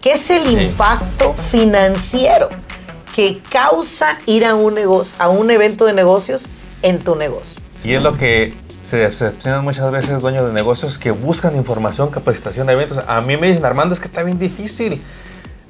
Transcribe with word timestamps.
¿Qué 0.00 0.12
es 0.12 0.30
el 0.30 0.50
impacto 0.50 1.34
financiero 1.34 2.48
que 3.14 3.42
causa 3.50 4.16
ir 4.24 4.46
a 4.46 4.54
un, 4.54 4.74
negocio, 4.74 5.22
a 5.22 5.28
un 5.28 5.50
evento 5.50 5.84
de 5.84 5.92
negocios 5.92 6.46
en 6.80 7.00
tu 7.00 7.16
negocio? 7.16 7.60
Y 7.84 7.92
es 7.92 8.02
lo 8.02 8.16
que 8.16 8.54
se 8.82 8.96
decepcionan 8.96 9.62
muchas 9.62 9.92
veces 9.92 10.22
dueños 10.22 10.46
de 10.46 10.54
negocios 10.54 10.96
que 10.96 11.10
buscan 11.10 11.54
información, 11.54 12.10
capacitación 12.10 12.66
de 12.66 12.72
eventos. 12.72 12.98
A 13.06 13.20
mí 13.20 13.36
me 13.36 13.48
dicen, 13.48 13.62
Armando, 13.66 13.94
es 13.94 14.00
que 14.00 14.06
está 14.06 14.22
bien 14.22 14.38
difícil. 14.38 15.02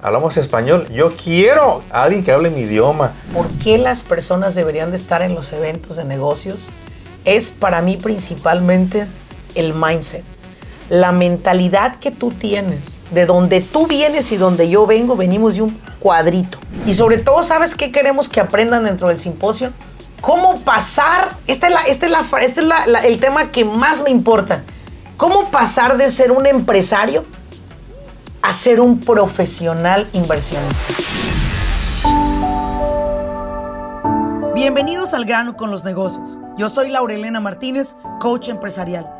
Hablamos 0.00 0.36
español. 0.36 0.86
Yo 0.92 1.16
quiero 1.16 1.82
a 1.90 2.04
alguien 2.04 2.22
que 2.22 2.30
hable 2.30 2.50
mi 2.50 2.60
idioma. 2.60 3.10
¿Por 3.34 3.48
qué 3.58 3.78
las 3.78 4.04
personas 4.04 4.54
deberían 4.54 4.90
de 4.90 4.96
estar 4.96 5.22
en 5.22 5.34
los 5.34 5.52
eventos 5.52 5.96
de 5.96 6.04
negocios? 6.04 6.70
Es 7.24 7.50
para 7.50 7.82
mí 7.82 7.96
principalmente 7.96 9.08
el 9.56 9.74
mindset 9.74 10.24
la 10.90 11.12
mentalidad 11.12 12.00
que 12.00 12.10
tú 12.10 12.32
tienes, 12.32 12.99
de 13.10 13.26
donde 13.26 13.60
tú 13.60 13.86
vienes 13.86 14.30
y 14.32 14.36
donde 14.36 14.68
yo 14.68 14.86
vengo, 14.86 15.16
venimos 15.16 15.54
de 15.54 15.62
un 15.62 15.78
cuadrito. 15.98 16.58
Y 16.86 16.94
sobre 16.94 17.18
todo, 17.18 17.42
¿sabes 17.42 17.74
qué 17.74 17.90
queremos 17.90 18.28
que 18.28 18.40
aprendan 18.40 18.84
dentro 18.84 19.08
del 19.08 19.18
simposio? 19.18 19.72
¿Cómo 20.20 20.60
pasar? 20.60 21.36
Este 21.46 21.68
es, 21.68 21.74
este 21.86 22.06
este 22.40 22.62
el 23.04 23.20
tema 23.20 23.50
que 23.50 23.64
más 23.64 24.02
me 24.02 24.10
importa. 24.10 24.62
¿Cómo 25.16 25.50
pasar 25.50 25.96
de 25.96 26.10
ser 26.10 26.32
un 26.32 26.46
empresario 26.46 27.24
a 28.42 28.52
ser 28.52 28.80
un 28.80 29.00
profesional 29.00 30.08
inversionista? 30.12 30.94
Bienvenidos 34.54 35.14
al 35.14 35.24
grano 35.24 35.56
con 35.56 35.70
los 35.70 35.84
negocios. 35.84 36.38
Yo 36.56 36.68
soy 36.68 36.90
Laurelena 36.90 37.40
Martínez, 37.40 37.96
coach 38.18 38.48
empresarial. 38.48 39.19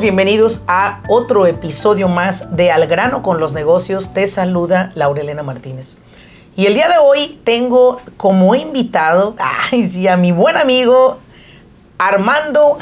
Bienvenidos 0.00 0.62
a 0.66 1.02
otro 1.08 1.46
episodio 1.46 2.08
más 2.08 2.56
de 2.56 2.70
Al 2.70 2.86
grano 2.86 3.22
con 3.22 3.38
los 3.38 3.52
negocios. 3.52 4.14
Te 4.14 4.26
saluda 4.26 4.92
Laurelena 4.94 5.42
Martínez. 5.42 5.98
Y 6.56 6.66
el 6.66 6.74
día 6.74 6.88
de 6.88 6.96
hoy 6.98 7.38
tengo 7.44 8.00
como 8.16 8.54
invitado 8.54 9.34
ay, 9.72 10.08
a 10.08 10.16
mi 10.16 10.32
buen 10.32 10.56
amigo 10.56 11.18
Armando 11.98 12.78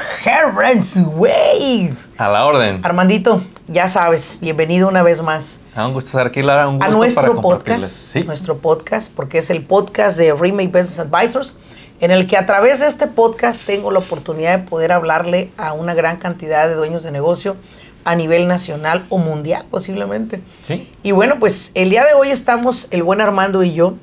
Wave. 1.16 1.94
A 2.18 2.28
la 2.28 2.46
orden. 2.46 2.80
Armandito, 2.84 3.42
ya 3.66 3.88
sabes, 3.88 4.38
bienvenido 4.40 4.86
una 4.86 5.02
vez 5.02 5.20
más. 5.20 5.60
A 5.74 5.86
un 5.86 5.94
gusto 5.94 6.08
estar 6.08 6.28
aquí, 6.28 6.42
Lara. 6.42 6.68
Un 6.68 6.78
gusto 6.78 6.92
a 6.92 6.96
nuestro 6.96 7.40
podcast. 7.40 8.16
Nuestro 8.26 8.58
podcast, 8.58 9.12
porque 9.12 9.38
es 9.38 9.50
el 9.50 9.64
podcast 9.64 10.18
de 10.18 10.32
Remake 10.32 10.68
Business 10.68 11.00
Advisors 11.00 11.58
en 12.00 12.10
el 12.10 12.26
que 12.26 12.36
a 12.36 12.46
través 12.46 12.80
de 12.80 12.86
este 12.86 13.06
podcast 13.06 13.60
tengo 13.64 13.90
la 13.90 13.98
oportunidad 13.98 14.58
de 14.58 14.64
poder 14.64 14.92
hablarle 14.92 15.50
a 15.56 15.72
una 15.72 15.94
gran 15.94 16.18
cantidad 16.18 16.68
de 16.68 16.74
dueños 16.74 17.02
de 17.02 17.10
negocio 17.10 17.56
a 18.04 18.14
nivel 18.14 18.46
nacional 18.46 19.04
o 19.08 19.18
mundial 19.18 19.66
posiblemente. 19.70 20.40
Sí. 20.62 20.90
Y 21.02 21.12
bueno, 21.12 21.38
pues 21.40 21.72
el 21.74 21.90
día 21.90 22.04
de 22.04 22.14
hoy 22.14 22.30
estamos 22.30 22.88
el 22.90 23.02
buen 23.02 23.20
Armando 23.20 23.62
y 23.62 23.74
yo 23.74 23.94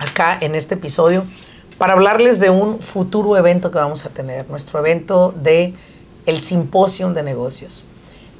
acá 0.00 0.38
en 0.40 0.54
este 0.54 0.74
episodio 0.74 1.24
para 1.78 1.92
hablarles 1.92 2.40
de 2.40 2.50
un 2.50 2.80
futuro 2.80 3.36
evento 3.36 3.70
que 3.70 3.78
vamos 3.78 4.06
a 4.06 4.10
tener, 4.10 4.48
nuestro 4.48 4.78
evento 4.78 5.34
de 5.36 5.74
el 6.26 6.40
Simposium 6.40 7.12
de 7.14 7.22
Negocios. 7.22 7.84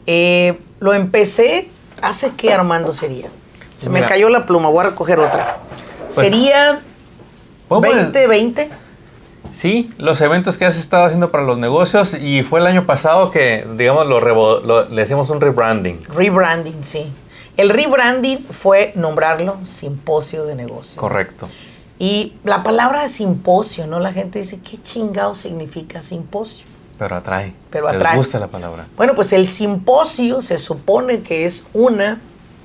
Eh, 0.06 0.58
lo 0.80 0.94
empecé 0.94 1.68
hace 2.00 2.32
que 2.32 2.52
Armando 2.52 2.92
sería. 2.92 3.28
Se 3.76 3.90
me 3.90 4.02
cayó 4.02 4.28
la 4.28 4.46
pluma, 4.46 4.68
voy 4.68 4.80
a 4.80 4.90
recoger 4.90 5.18
otra. 5.18 5.58
Pues, 6.04 6.14
sería 6.14 6.80
2020. 7.68 8.70
Sí, 9.54 9.88
los 9.98 10.20
eventos 10.20 10.58
que 10.58 10.64
has 10.64 10.76
estado 10.76 11.04
haciendo 11.04 11.30
para 11.30 11.44
los 11.44 11.56
negocios 11.56 12.14
y 12.14 12.42
fue 12.42 12.58
el 12.58 12.66
año 12.66 12.86
pasado 12.86 13.30
que, 13.30 13.64
digamos, 13.76 14.04
lo, 14.04 14.88
le 14.88 15.02
hicimos 15.02 15.30
un 15.30 15.40
rebranding. 15.40 16.02
Rebranding, 16.08 16.82
sí. 16.82 17.06
El 17.56 17.70
rebranding 17.70 18.48
fue 18.50 18.92
nombrarlo 18.96 19.58
simposio 19.64 20.44
de 20.44 20.56
negocios. 20.56 20.96
Correcto. 20.96 21.48
Y 22.00 22.34
la 22.42 22.64
palabra 22.64 23.08
simposio, 23.08 23.86
¿no? 23.86 24.00
La 24.00 24.12
gente 24.12 24.40
dice, 24.40 24.58
¿qué 24.58 24.82
chingado 24.82 25.36
significa 25.36 26.02
simposio? 26.02 26.66
Pero 26.98 27.14
atrae. 27.14 27.54
Pero 27.70 27.88
atrae. 27.88 28.14
Me 28.14 28.18
gusta 28.18 28.40
la 28.40 28.48
palabra. 28.48 28.88
Bueno, 28.96 29.14
pues 29.14 29.32
el 29.32 29.48
simposio 29.48 30.42
se 30.42 30.58
supone 30.58 31.22
que 31.22 31.44
es 31.44 31.64
una, 31.72 32.20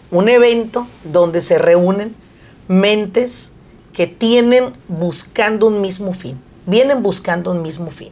un 0.09 0.27
evento 0.27 0.87
donde 1.03 1.41
se 1.41 1.59
reúnen 1.59 2.15
mentes 2.67 3.51
que 3.93 4.07
tienen 4.07 4.73
buscando 4.87 5.67
un 5.67 5.81
mismo 5.81 6.13
fin 6.13 6.48
vienen 6.69 7.03
buscando 7.03 7.51
un 7.51 7.61
mismo 7.61 7.91
fin, 7.91 8.11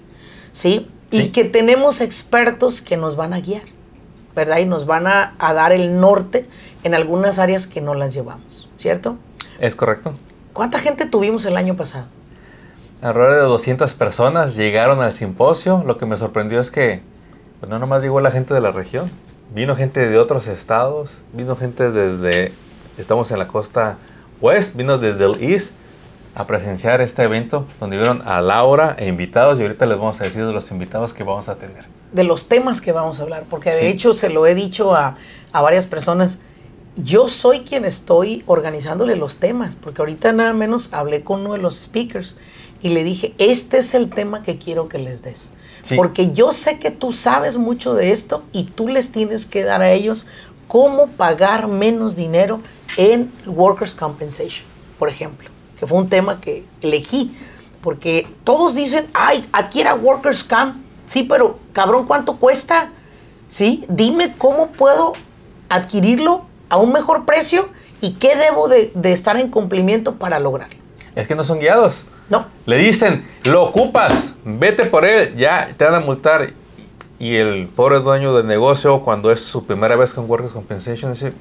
¿sí? 0.51 0.90
Y 1.12 1.29
que 1.29 1.45
tenemos 1.45 2.01
expertos 2.01 2.81
que 2.81 2.97
nos 2.97 3.16
van 3.16 3.34
a 3.34 3.40
guiar, 3.40 3.63
¿verdad? 4.35 4.57
Y 4.57 4.66
nos 4.66 4.85
van 4.85 5.07
a, 5.07 5.35
dar 5.40 5.72
el 5.72 6.00
norte 6.00 6.47
en 6.84 6.94
algunas 6.94 7.40
áreas 7.40 7.68
que 7.68 7.79
no 7.79 7.94
las 7.94 8.13
llevamos, 8.13 8.68
¿cierto? 8.75 9.18
Es 9.59 9.75
correcto. 9.75 10.13
¿Cuánta 10.53 10.79
gente 10.79 11.06
tuvimos 11.06 11.45
el 11.45 11.56
año 11.56 11.75
pasado? 11.78 12.07
Alrededor 13.01 13.35
de 13.35 13.41
200 13.41 13.94
personas 13.94 14.56
llegaron 14.56 15.01
al 15.01 15.13
simposio. 15.13 15.84
Lo 15.85 15.97
que 15.97 16.06
me 16.06 16.18
sorprendió 16.18 16.59
es 16.59 16.72
que 16.72 17.01
pues, 17.59 17.69
no 17.69 17.79
nomás 17.79 18.01
llegó 18.01 18.19
la 18.22 18.31
gente 18.31 18.53
de 18.53 18.62
la 18.62 18.72
región, 18.72 19.09
vino 19.53 19.75
gente 19.75 20.09
de 20.09 20.18
otros 20.18 20.47
estados, 20.47 21.19
vino 21.31 21.56
gente 21.56 21.91
desde, 21.91 22.51
estamos 22.97 23.31
en 23.31 23.39
la 23.39 23.47
costa 23.47 23.97
west, 24.41 24.75
vino 24.75 24.97
desde 24.97 25.25
el 25.25 25.41
east, 25.41 25.74
a 26.38 26.46
presenciar 26.46 27.02
este 27.02 27.24
evento 27.24 27.66
donde 27.80 27.98
vieron 27.98 28.22
a 28.24 28.42
Laura 28.42 28.96
e 29.00 29.08
invitados 29.08 29.58
y 29.58 29.64
ahorita 29.64 29.88
les 29.88 29.98
vamos 29.98 30.22
a 30.22 30.25
decir 30.25 30.46
de 30.46 30.53
los 30.53 30.70
invitados 30.70 31.12
que 31.12 31.24
vamos 31.24 31.50
a 31.50 31.56
tener. 31.56 31.86
De 32.12 32.24
los 32.24 32.48
temas 32.48 32.80
que 32.80 32.92
vamos 32.92 33.20
a 33.20 33.24
hablar, 33.24 33.46
porque 33.50 33.72
de 33.72 33.90
hecho 33.90 34.14
se 34.14 34.30
lo 34.30 34.46
he 34.46 34.53
dicho 34.53 34.96
a, 34.96 35.18
a, 35.52 35.62
varias 35.62 35.88
personas, 35.88 36.38
yo 36.96 37.28
soy 37.28 37.62
quien 37.62 37.86
estoy 37.86 38.44
organizándole 38.46 39.16
los 39.16 39.38
temas, 39.38 39.75
porque 39.75 40.03
ahorita 40.03 40.31
nada 40.31 40.53
menos 40.53 40.94
hablé 40.94 41.24
con 41.24 41.40
uno 41.40 41.53
de 41.53 41.58
los 41.58 41.75
speakers 41.75 42.38
y 42.84 42.90
le 42.90 43.04
dije, 43.04 43.34
este 43.40 43.80
es 43.80 43.96
el 43.96 44.12
tema 44.12 44.44
que 44.44 44.59
quiero 44.59 44.90
que 44.90 45.00
les 45.00 45.24
des. 45.24 45.50
Porque 45.96 46.34
yo 46.34 46.52
sé 46.52 46.78
que 46.78 46.92
tú 46.92 47.14
sabes 47.14 47.58
mucho 47.58 47.96
de 47.96 48.12
esto 48.12 48.44
y 48.52 48.66
tú 48.66 48.90
les 48.90 49.12
tienes 49.12 49.48
que 49.48 49.64
dar 49.64 49.81
a 49.81 49.92
ellos 49.92 50.28
cómo 50.68 51.08
pagar 51.08 51.68
menos 51.68 52.16
dinero 52.16 52.59
en 52.96 53.31
Workers' 53.48 53.96
Compensation, 53.96 54.68
por 55.00 55.09
ejemplo 55.09 55.56
que 55.79 55.88
fue 55.88 55.97
un 55.97 56.09
tema 56.09 56.41
que 56.41 56.65
elegí, 56.81 57.35
porque 57.81 58.27
todos 58.43 58.75
dicen, 58.75 59.07
ay, 59.13 59.47
adquiera 59.51 59.95
Workers 59.95 60.43
Camp, 60.43 60.75
sí, 61.05 61.23
pero 61.23 61.59
cabrón, 61.73 62.05
¿cuánto 62.05 62.38
cuesta? 62.38 62.89
Sí, 63.47 63.85
dime 63.88 64.35
cómo 64.38 64.67
puedo 64.67 65.13
adquirirlo 65.69 66.45
a 66.69 66.77
un 66.77 66.91
mejor 66.91 67.25
precio 67.25 67.69
y 68.01 68.13
qué 68.13 68.35
debo 68.35 68.67
de, 68.67 68.91
estar 69.03 69.38
en 69.38 69.49
cumplimiento 69.49 70.15
para 70.15 70.39
lograrlo. 70.39 70.77
Es 71.15 71.27
que 71.27 71.35
no 71.35 71.43
son 71.43 71.59
guiados. 71.59 72.05
No. 72.29 72.45
Le 72.65 72.77
dicen, 72.77 73.25
lo 73.45 73.63
ocupas, 73.63 74.33
vete 74.44 74.85
por 74.85 75.05
él, 75.05 75.35
ya 75.38 75.69
te 75.77 75.85
van 75.85 75.95
a 75.95 75.99
multar. 76.01 76.49
Y 77.19 77.35
el 77.35 77.67
pobre 77.67 77.99
dueño 77.99 78.35
del 78.35 78.45
negocio, 78.45 79.01
cuando 79.01 79.31
es 79.31 79.41
su 79.41 79.65
primera 79.65 79.95
vez 79.95 80.13
con 80.13 80.29
Workers 80.29 80.53
Compensation, 80.53 81.13
dice, 81.13 81.33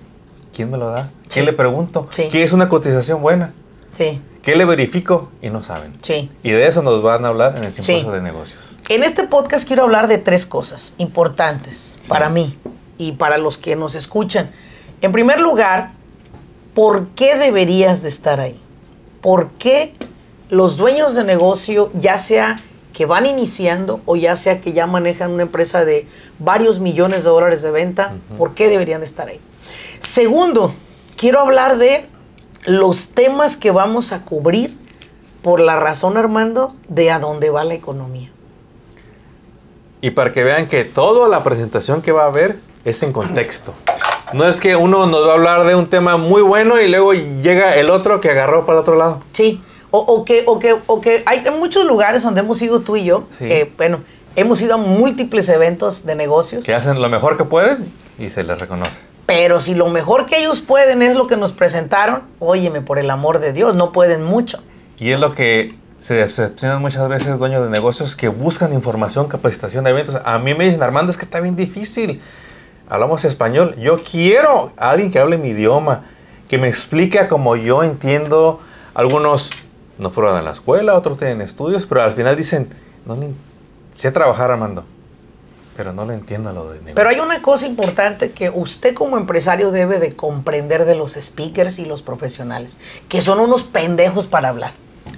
¿quién 0.54 0.70
me 0.70 0.78
lo 0.78 0.88
da? 0.88 1.10
¿Qué 1.28 1.42
le 1.42 1.52
pregunto? 1.52 2.06
Sí. 2.10 2.28
¿Qué 2.30 2.42
es 2.42 2.52
una 2.52 2.68
cotización 2.68 3.20
buena? 3.20 3.52
Sí. 3.96 4.20
¿Qué 4.42 4.56
le 4.56 4.64
verifico? 4.64 5.30
Y 5.42 5.50
no 5.50 5.62
saben. 5.62 5.98
Sí. 6.02 6.30
Y 6.42 6.50
de 6.50 6.66
eso 6.66 6.82
nos 6.82 7.02
van 7.02 7.24
a 7.24 7.28
hablar 7.28 7.56
en 7.56 7.64
el 7.64 7.72
simposio 7.72 8.10
de 8.10 8.20
negocios. 8.20 8.58
En 8.88 9.02
este 9.02 9.24
podcast 9.24 9.66
quiero 9.66 9.82
hablar 9.82 10.06
de 10.06 10.18
tres 10.18 10.46
cosas 10.46 10.94
importantes 10.98 11.96
para 12.06 12.28
mí 12.28 12.56
y 12.98 13.12
para 13.12 13.38
los 13.38 13.58
que 13.58 13.74
nos 13.74 13.94
escuchan. 13.96 14.50
En 15.00 15.10
primer 15.12 15.40
lugar, 15.40 15.90
¿por 16.74 17.08
qué 17.08 17.36
deberías 17.36 18.02
de 18.02 18.08
estar 18.08 18.38
ahí? 18.38 18.60
¿Por 19.20 19.50
qué 19.52 19.94
los 20.48 20.76
dueños 20.76 21.14
de 21.14 21.24
negocio, 21.24 21.90
ya 21.94 22.18
sea 22.18 22.60
que 22.92 23.04
van 23.04 23.26
iniciando 23.26 24.00
o 24.06 24.16
ya 24.16 24.36
sea 24.36 24.60
que 24.60 24.72
ya 24.72 24.86
manejan 24.86 25.32
una 25.32 25.42
empresa 25.42 25.84
de 25.84 26.06
varios 26.38 26.80
millones 26.80 27.24
de 27.24 27.30
dólares 27.30 27.62
de 27.62 27.70
venta, 27.70 28.14
¿por 28.38 28.54
qué 28.54 28.68
deberían 28.68 29.00
de 29.00 29.06
estar 29.06 29.28
ahí? 29.28 29.40
Segundo, 29.98 30.72
quiero 31.16 31.40
hablar 31.40 31.76
de 31.76 32.06
los 32.66 33.08
temas 33.08 33.56
que 33.56 33.70
vamos 33.70 34.12
a 34.12 34.24
cubrir 34.24 34.76
por 35.42 35.60
la 35.60 35.76
razón, 35.76 36.16
Armando, 36.16 36.74
de 36.88 37.10
a 37.10 37.18
dónde 37.18 37.50
va 37.50 37.64
la 37.64 37.74
economía. 37.74 38.30
Y 40.00 40.10
para 40.10 40.32
que 40.32 40.44
vean 40.44 40.68
que 40.68 40.84
toda 40.84 41.28
la 41.28 41.42
presentación 41.42 42.02
que 42.02 42.12
va 42.12 42.24
a 42.24 42.26
haber 42.26 42.58
es 42.84 43.02
en 43.02 43.12
contexto. 43.12 43.72
No 44.32 44.46
es 44.48 44.60
que 44.60 44.74
uno 44.76 45.06
nos 45.06 45.26
va 45.26 45.30
a 45.30 45.34
hablar 45.34 45.64
de 45.64 45.74
un 45.74 45.86
tema 45.86 46.16
muy 46.16 46.42
bueno 46.42 46.80
y 46.80 46.88
luego 46.88 47.12
llega 47.14 47.76
el 47.76 47.90
otro 47.90 48.20
que 48.20 48.30
agarró 48.30 48.66
para 48.66 48.78
el 48.78 48.82
otro 48.82 48.96
lado. 48.96 49.20
Sí. 49.32 49.62
O, 49.92 49.98
o 50.00 50.24
que, 50.24 50.42
o, 50.46 50.58
que, 50.58 50.74
o 50.86 51.00
que 51.00 51.22
hay 51.26 51.44
muchos 51.56 51.84
lugares 51.86 52.22
donde 52.24 52.40
hemos 52.40 52.60
ido 52.60 52.80
tú 52.80 52.96
y 52.96 53.04
yo, 53.04 53.24
Sí. 53.38 53.46
que, 53.46 53.72
bueno, 53.76 54.00
hemos 54.34 54.60
ido 54.60 54.74
a 54.74 54.78
múltiples 54.78 55.48
eventos 55.48 56.04
de 56.04 56.16
negocios, 56.16 56.64
Que 56.64 56.74
hacen 56.74 57.00
lo 57.00 57.08
mejor 57.08 57.36
que 57.36 57.44
pueden 57.44 57.90
y 58.18 58.28
se 58.30 58.42
les 58.42 58.58
reconoce. 58.58 59.00
Pero 59.26 59.60
si 59.60 59.74
lo 59.74 59.88
mejor 59.88 60.24
que 60.26 60.38
ellos 60.38 60.60
pueden 60.60 61.02
es 61.02 61.14
lo 61.16 61.26
que 61.26 61.36
nos 61.36 61.52
presentaron, 61.52 62.22
óyeme, 62.38 62.80
por 62.80 62.98
el 62.98 63.10
amor 63.10 63.40
de 63.40 63.52
Dios, 63.52 63.76
no 63.76 63.92
pueden 63.92 64.22
mucho. 64.22 64.62
Y 64.98 65.10
es 65.10 65.20
lo 65.20 65.34
que 65.34 65.74
se 66.00 66.14
decepcionan 66.14 66.80
muchas 66.80 67.08
veces 67.08 67.38
dueños 67.38 67.62
de 67.64 67.70
negocios 67.70 68.14
que 68.16 68.28
buscan 68.28 68.72
información, 68.72 69.26
capacitación 69.28 69.84
de 69.84 69.90
eventos. 69.90 70.20
A 70.24 70.38
mí 70.38 70.54
me 70.54 70.64
dicen, 70.64 70.82
Armando, 70.82 71.10
es 71.10 71.18
que 71.18 71.24
está 71.24 71.40
bien 71.40 71.56
difícil. 71.56 72.20
Hablamos 72.88 73.24
español. 73.24 73.74
Yo 73.80 74.02
quiero 74.04 74.72
a 74.76 74.90
alguien 74.90 75.10
que 75.10 75.18
hable 75.18 75.38
mi 75.38 75.48
idioma, 75.48 76.04
que 76.48 76.58
me 76.58 76.68
explique 76.68 77.26
como 77.26 77.56
yo 77.56 77.82
entiendo. 77.82 78.60
Algunos 78.94 79.50
no 79.98 80.10
fueron 80.10 80.36
a 80.36 80.42
la 80.42 80.52
escuela, 80.52 80.94
otros 80.94 81.18
tienen 81.18 81.40
estudios, 81.40 81.84
pero 81.86 82.02
al 82.02 82.12
final 82.12 82.36
dicen, 82.36 82.68
no 83.04 83.16
le- 83.16 83.30
sé 83.92 84.12
trabajar, 84.12 84.50
Armando, 84.52 84.84
pero 85.76 85.92
no 85.92 86.06
le 86.06 86.14
entiendo 86.14 86.52
lo 86.52 86.70
de 86.70 86.78
negocio. 86.78 86.94
Pero 86.94 87.08
hay 87.10 87.20
una 87.20 87.42
cosa 87.42 87.66
importante 87.66 88.32
que 88.32 88.50
usted 88.50 88.94
como 88.94 89.18
empresario 89.18 89.70
debe 89.70 89.98
de 89.98 90.16
comprender 90.16 90.84
de 90.84 90.94
los 90.94 91.12
speakers 91.12 91.78
y 91.78 91.84
los 91.84 92.02
profesionales, 92.02 92.76
que 93.08 93.20
son 93.20 93.40
unos 93.40 93.62
pendejos 93.62 94.26
para 94.26 94.48
hablar. 94.48 94.72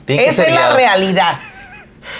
Esa 0.06 0.46
es 0.46 0.54
la 0.54 0.74
realidad. 0.74 1.36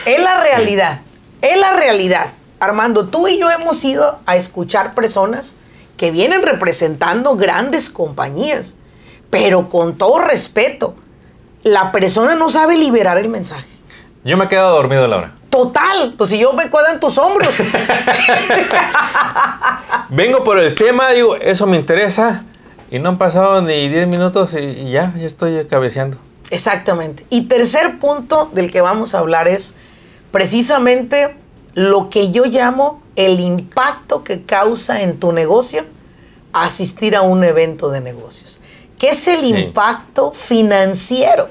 Es 0.05 0.21
la 0.21 0.41
realidad. 0.41 1.01
Es 1.43 1.59
la 1.59 1.73
realidad. 1.73 2.31
Armando, 2.61 3.09
tú 3.09 3.29
y 3.29 3.39
yo 3.39 3.51
hemos 3.51 3.85
ido 3.85 4.19
a 4.27 4.37
escuchar 4.37 4.95
personas 4.95 5.57
que 5.97 6.11
vienen 6.11 6.43
representando 6.43 7.37
grandes 7.37 7.91
compañías, 7.91 8.77
pero 9.31 9.69
con 9.69 9.97
todo 9.97 10.19
respeto, 10.19 10.95
la 11.63 11.93
persona 11.93 12.35
no 12.35 12.51
sabe 12.51 12.77
liberar 12.77 13.19
el 13.19 13.29
mensaje. 13.29 13.69
Yo 14.25 14.37
me 14.37 14.45
he 14.45 14.49
quedado 14.49 14.75
dormido, 14.75 15.07
Laura. 15.07 15.38
Total, 15.51 16.15
pues 16.17 16.31
si 16.31 16.39
yo 16.39 16.53
me 16.53 16.69
cuadro 16.69 16.93
en 16.93 17.01
tus 17.01 17.17
hombros. 17.19 17.55
Vengo 20.11 20.45
por 20.45 20.59
el 20.59 20.75
tema, 20.75 21.11
digo, 21.11 21.37
eso 21.37 21.67
me 21.67 21.77
interesa. 21.77 22.45
Y 22.91 22.99
no 22.99 23.11
han 23.11 23.19
pasado 23.19 23.61
ni 23.61 23.89
10 23.89 24.09
minutos 24.09 24.55
y, 24.59 24.91
ya, 24.91 25.13
ya 25.17 25.27
estoy 25.27 25.67
cabeceando. 25.67 26.17
Exactamente. 26.51 27.27
Y 27.29 27.43
tercer 27.43 27.99
punto 27.99 28.49
del 28.53 28.71
que 28.73 28.81
vamos 28.81 29.15
a 29.15 29.19
hablar 29.19 29.49
es 29.49 29.75
precisamente 30.31 31.37
lo 31.75 32.09
que 32.09 32.31
yo 32.31 32.45
llamo 32.47 33.03
el 33.17 33.41
impacto 33.41 34.25
que 34.25 34.43
causa 34.45 35.03
en 35.03 35.19
tu 35.21 35.33
negocio 35.33 35.85
asistir 36.55 37.15
a 37.15 37.21
un 37.23 37.45
evento 37.45 37.91
de 37.91 38.01
negocios. 38.01 38.61
¿Qué 38.99 39.11
es 39.11 39.29
el 39.29 39.41
Sí. 39.41 39.47
impacto 39.55 40.33
financiero 40.33 41.49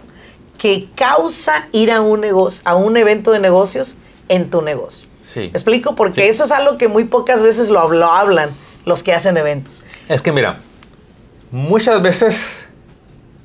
que 0.57 0.89
causa 0.95 1.67
ir 1.71 1.91
a 1.91 2.01
un, 2.01 2.21
negocio, 2.21 2.61
a 2.65 2.75
un 2.75 2.97
evento 2.97 3.31
de 3.31 3.39
negocios 3.39 3.95
en 4.29 4.49
tu 4.49 4.61
negocio? 4.61 5.07
Sí. 5.21 5.41
¿Me 5.41 5.45
explico? 5.47 5.95
Porque 5.95 6.23
Sí. 6.23 6.27
eso 6.29 6.43
es 6.45 6.51
algo 6.51 6.77
que 6.77 6.87
muy 6.87 7.03
pocas 7.05 7.41
veces 7.43 7.69
lo, 7.69 7.91
lo 7.91 8.11
hablan 8.11 8.49
los 8.85 9.03
que 9.03 9.13
hacen 9.13 9.35
eventos. 9.37 9.83
Es 10.07 10.21
que 10.21 10.31
mira, 10.31 10.59
muchas 11.51 12.01
veces 12.01 12.67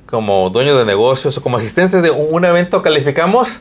como 0.05 0.49
dueño 0.49 0.77
de 0.77 0.85
negocios 0.85 1.37
o 1.37 1.41
como 1.41 1.57
asistentes 1.57 2.01
de 2.01 2.11
un 2.11 2.45
evento 2.45 2.81
calificamos 2.81 3.59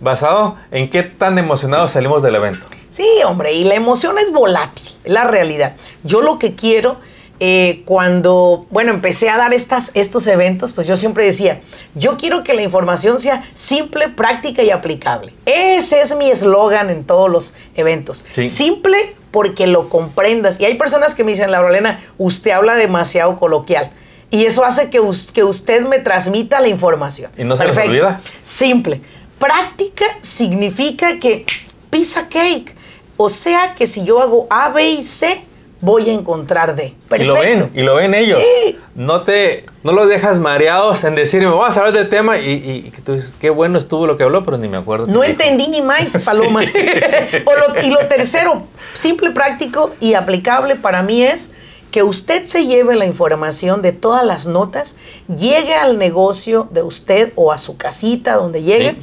basado 0.00 0.56
en 0.70 0.90
qué 0.90 1.02
tan 1.04 1.38
emocionados 1.38 1.92
salimos 1.92 2.22
del 2.22 2.34
evento. 2.34 2.58
Sí, 2.90 3.06
hombre, 3.26 3.52
y 3.54 3.64
la 3.64 3.74
emoción 3.74 4.18
es 4.18 4.32
volátil, 4.32 4.88
es 5.04 5.12
la 5.12 5.24
realidad. 5.24 5.76
Yo 6.02 6.20
lo 6.20 6.38
que 6.38 6.54
quiero, 6.54 6.96
eh, 7.40 7.82
cuando, 7.84 8.66
bueno, 8.70 8.92
empecé 8.92 9.28
a 9.28 9.36
dar 9.36 9.52
estas, 9.52 9.90
estos 9.94 10.26
eventos, 10.26 10.72
pues 10.72 10.86
yo 10.86 10.96
siempre 10.96 11.24
decía, 11.24 11.60
yo 11.94 12.16
quiero 12.16 12.44
que 12.44 12.54
la 12.54 12.62
información 12.62 13.18
sea 13.18 13.42
simple, 13.54 14.08
práctica 14.08 14.62
y 14.62 14.70
aplicable. 14.70 15.32
Ese 15.46 16.00
es 16.00 16.16
mi 16.16 16.30
eslogan 16.30 16.90
en 16.90 17.04
todos 17.04 17.28
los 17.30 17.54
eventos. 17.74 18.24
Sí. 18.30 18.46
Simple 18.48 19.16
porque 19.30 19.66
lo 19.66 19.88
comprendas. 19.88 20.60
Y 20.60 20.64
hay 20.64 20.74
personas 20.74 21.14
que 21.14 21.24
me 21.24 21.32
dicen, 21.32 21.50
Laura 21.50 21.70
Elena, 21.70 22.00
usted 22.18 22.52
habla 22.52 22.76
demasiado 22.76 23.36
coloquial. 23.36 23.90
Y 24.30 24.46
eso 24.46 24.64
hace 24.64 24.90
que, 24.90 25.00
us- 25.00 25.32
que 25.32 25.44
usted 25.44 25.82
me 25.86 25.98
transmita 25.98 26.60
la 26.60 26.68
información. 26.68 27.30
¿Y 27.36 27.44
no 27.44 27.56
se 27.56 27.64
les 27.66 27.76
olvida? 27.76 28.20
Simple. 28.42 29.00
Práctica 29.38 30.04
significa 30.20 31.18
que 31.18 31.44
of 31.92 32.16
cake. 32.30 32.74
O 33.16 33.28
sea 33.28 33.74
que 33.74 33.86
si 33.86 34.04
yo 34.04 34.20
hago 34.20 34.46
A, 34.50 34.70
B 34.70 34.88
y 34.88 35.02
C, 35.02 35.44
voy 35.84 36.08
a 36.08 36.14
encontrar 36.14 36.74
D. 36.74 36.94
Y 37.18 37.24
lo 37.24 37.34
ven, 37.34 37.70
y 37.74 37.82
lo 37.82 37.96
ven 37.96 38.14
ellos. 38.14 38.40
Sí. 38.40 38.78
No 38.94 39.20
te, 39.20 39.66
no 39.82 39.92
los 39.92 40.08
dejas 40.08 40.38
mareados 40.40 41.04
en 41.04 41.14
decir, 41.14 41.40
me 41.42 41.48
vas 41.52 41.76
a 41.76 41.80
hablar 41.80 41.92
del 41.94 42.08
tema 42.08 42.38
y, 42.38 42.52
y- 42.52 42.90
tú 43.04 43.12
dices, 43.14 43.34
qué 43.38 43.50
bueno 43.50 43.76
estuvo 43.78 44.06
lo 44.06 44.16
que 44.16 44.22
habló, 44.22 44.42
pero 44.44 44.56
ni 44.56 44.66
me 44.68 44.78
acuerdo. 44.78 45.06
No 45.06 45.20
qué 45.20 45.28
dijo". 45.28 45.42
entendí 45.42 45.68
ni 45.68 45.82
más, 45.82 46.24
Paloma. 46.24 46.62
Lo- 46.62 47.82
y 47.82 47.90
lo 47.90 47.98
tercero, 48.08 48.62
simple, 48.94 49.30
práctico 49.30 49.90
y 50.00 50.14
aplicable 50.14 50.76
para 50.76 51.02
mí 51.02 51.22
es 51.22 51.50
que 51.90 52.02
usted 52.02 52.44
se 52.44 52.66
lleve 52.66 52.96
la 52.96 53.04
información 53.04 53.82
de 53.82 53.92
todas 53.92 54.24
las 54.24 54.46
notas, 54.46 54.96
llegue 55.28 55.74
al 55.74 55.98
negocio 55.98 56.66
de 56.72 56.82
usted 56.82 57.32
o 57.36 57.52
a 57.52 57.58
su 57.58 57.76
casita, 57.76 58.34
donde 58.36 58.62
llegue, 58.62 58.96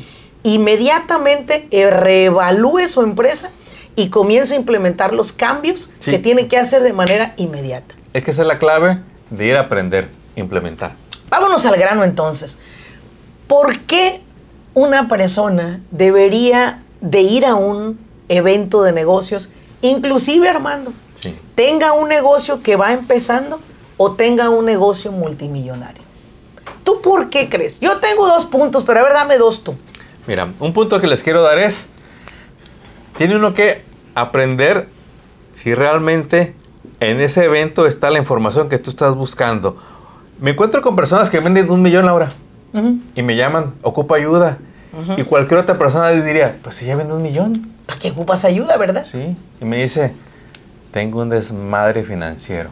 inmediatamente 0.44 1.68
reevalúe 1.89 2.88
su 2.88 3.01
empresa 3.01 3.51
y 4.01 4.09
comience 4.09 4.56
a 4.56 4.57
implementar 4.57 5.13
los 5.13 5.31
cambios 5.31 5.92
Sí. 6.00 6.09
que 6.12 6.18
tiene 6.19 6.48
que 6.48 6.57
hacer 6.57 6.81
de 6.81 6.92
manera 6.94 7.33
inmediata. 7.38 7.94
Es 8.13 8.24
que 8.24 8.31
esa 8.31 8.42
es 8.42 8.48
la 8.48 8.57
clave 8.57 9.00
de 9.30 9.45
ir 9.45 9.56
a 9.56 9.62
aprender, 9.62 10.09
implementar. 10.36 10.94
Vámonos 11.30 11.65
al 11.68 11.75
grano 11.77 12.03
entonces. 12.03 12.57
¿Por 13.48 13.80
qué 13.81 14.21
una 14.74 15.07
persona 15.07 15.81
debería 15.92 16.81
de 17.01 17.21
ir 17.21 17.45
a 17.45 17.56
un 17.56 18.00
evento 18.27 18.81
de 18.83 18.92
negocios, 18.92 19.50
inclusive 19.81 20.50
Armando, 20.50 20.94
Sí. 21.15 21.38
tenga 21.56 21.94
un 21.94 22.09
negocio 22.09 22.63
que 22.63 22.75
va 22.75 22.94
empezando 22.94 23.59
o 23.98 24.13
tenga 24.13 24.50
un 24.50 24.65
negocio 24.65 25.12
multimillonario? 25.12 26.01
¿Tú 26.83 27.01
por 27.01 27.30
qué 27.30 27.50
crees? 27.50 27.80
Yo 27.80 27.98
tengo 28.00 28.25
dos 28.25 28.45
puntos, 28.45 28.83
pero 28.83 29.01
a 29.01 29.03
ver, 29.03 29.13
dame 29.13 29.38
dos 29.38 29.63
tú. 29.63 29.75
Mira, 30.25 30.51
un 30.59 30.74
punto 30.74 31.00
que 31.00 31.06
les 31.07 31.21
quiero 31.21 31.44
dar 31.44 31.59
es, 31.59 31.88
tiene 33.18 33.36
uno 33.36 33.53
que 33.53 33.83
aprender 34.16 34.88
si 35.56 35.74
realmente 35.75 36.56
en 37.00 37.19
ese 37.22 37.46
evento 37.46 37.86
está 37.86 38.10
la 38.10 38.19
información 38.19 38.69
que 38.69 38.78
tú 38.80 38.90
estás 38.90 39.16
buscando. 39.16 39.77
Me 40.39 40.51
encuentro 40.51 40.82
con 40.82 40.96
personas 40.96 41.30
que 41.30 41.39
venden 41.39 41.70
un 41.70 41.82
millón, 41.82 42.06
Laura, 42.06 42.30
Ujú. 42.74 42.98
y 43.15 43.22
me 43.22 43.36
llaman, 43.36 43.74
ocupa 43.82 44.15
ayuda. 44.15 44.58
Y 45.15 45.24
cualquier 45.24 45.62
otra 45.62 45.77
persona 45.77 46.10
diría, 46.12 46.58
pues 46.62 46.75
si 46.75 46.86
ya 46.86 46.98
vende 46.98 47.13
un 47.13 47.22
millón. 47.22 47.65
¿Para 47.86 47.98
qué 48.00 48.12
ocupas 48.12 48.44
ayuda, 48.44 48.75
verdad? 48.77 49.06
Sí. 49.10 49.38
Y 49.62 49.65
me 49.65 49.82
dice, 49.82 50.13
tengo 50.91 51.22
un 51.22 51.30
desmadre 51.30 52.03
financiero. 52.03 52.70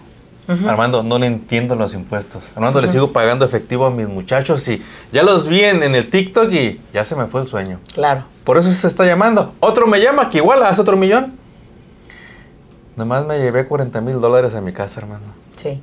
Armando, 0.68 1.04
no 1.04 1.18
le 1.20 1.28
entiendo 1.28 1.76
los 1.76 1.94
impuestos. 1.94 2.44
Armando, 2.56 2.82
le 2.82 2.88
sigo 2.88 3.14
pagando 3.14 3.46
efectivo 3.46 3.86
a 3.86 3.92
mis 3.92 4.08
muchachos 4.08 4.68
y 4.68 4.82
ya 5.14 5.22
los 5.24 5.48
vi 5.48 5.64
en, 5.64 5.84
en 5.84 5.94
el 5.96 6.10
TikTok 6.10 6.52
y 6.52 6.82
ya 6.92 7.06
se 7.06 7.16
me 7.16 7.28
fue 7.28 7.42
el 7.42 7.48
sueño. 7.48 7.80
Claro. 7.94 8.24
Por 8.50 8.58
eso 8.58 8.74
se 8.74 8.88
está 8.88 9.06
llamando. 9.06 9.54
Otro 9.60 9.86
me 9.86 10.02
llama 10.02 10.32
que 10.32 10.40
igual 10.40 10.64
hace 10.64 10.82
otro 10.82 10.98
millón. 10.98 11.38
Nomás 12.96 13.24
me 13.28 13.38
llevé 13.38 13.68
40 13.68 14.02
mil 14.02 14.20
dólares 14.20 14.56
a 14.56 14.62
mi 14.62 14.74
casa, 14.74 15.02
hermano. 15.02 15.26
Sí. 15.56 15.80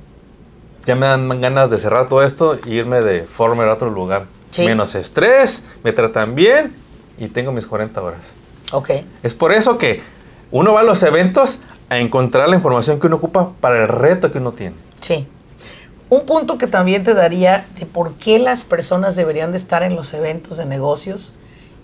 Ya 0.85 0.93
me 0.95 1.05
dan 1.05 1.39
ganas 1.39 1.69
de 1.69 1.77
cerrar 1.77 2.09
todo 2.09 2.23
esto 2.23 2.55
e 2.55 2.69
irme 2.69 2.99
de 2.99 3.23
Former 3.23 3.69
a 3.69 3.75
otro 3.75 3.89
lugar. 3.89 4.25
Sí. 4.51 4.65
Menos 4.65 4.95
estrés, 4.95 5.63
me 5.81 5.93
tratan 5.93 6.35
bien 6.35 6.75
y 7.17 7.29
tengo 7.29 7.53
mis 7.53 7.65
40 7.65 8.01
horas. 8.01 8.33
Ok. 8.73 8.89
Es 9.23 9.33
por 9.33 9.53
eso 9.53 9.77
que 9.77 10.01
uno 10.51 10.73
va 10.73 10.81
a 10.81 10.83
los 10.83 11.01
eventos 11.03 11.61
a 11.87 11.99
encontrar 11.99 12.49
la 12.49 12.57
información 12.57 12.99
que 12.99 13.07
uno 13.07 13.15
ocupa 13.15 13.53
para 13.61 13.81
el 13.81 13.87
reto 13.87 14.29
que 14.29 14.39
uno 14.39 14.51
tiene. 14.51 14.75
Sí. 14.99 15.25
Un 16.09 16.25
punto 16.25 16.57
que 16.57 16.67
también 16.67 17.05
te 17.05 17.13
daría 17.13 17.65
de 17.79 17.85
por 17.85 18.15
qué 18.15 18.39
las 18.39 18.65
personas 18.65 19.15
deberían 19.15 19.51
de 19.51 19.57
estar 19.57 19.83
en 19.83 19.95
los 19.95 20.13
eventos 20.13 20.57
de 20.57 20.65
negocios 20.65 21.33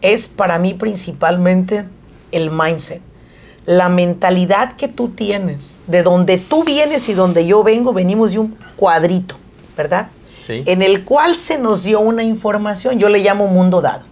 es 0.03 0.27
para 0.27 0.60
mí 0.60 0.75
principalmente 0.75 1.86
el 2.31 2.51
mindset. 2.51 3.01
La 3.65 3.88
mentalidad 3.89 4.74
que 4.74 4.89
tú 4.89 5.10
tienes, 5.10 5.81
de 5.88 6.03
donde 6.03 6.38
tú 6.38 6.65
vienes 6.65 7.07
y 7.07 7.13
donde 7.13 7.48
yo 7.48 7.63
vengo, 7.63 7.93
venimos 7.93 8.33
de 8.33 8.39
un 8.39 8.57
cuadrito, 8.75 9.36
¿verdad? 9.77 10.10
Sí. 10.45 10.63
En 10.65 10.81
el 10.81 11.05
cual 11.05 11.38
se 11.38 11.57
nos 11.57 11.83
dio 11.83 12.01
una 12.01 12.24
información, 12.24 13.00
yo 13.00 13.07
le 13.07 13.19
llamo 13.19 13.48
mundo 13.48 13.81
dado. 13.81 14.03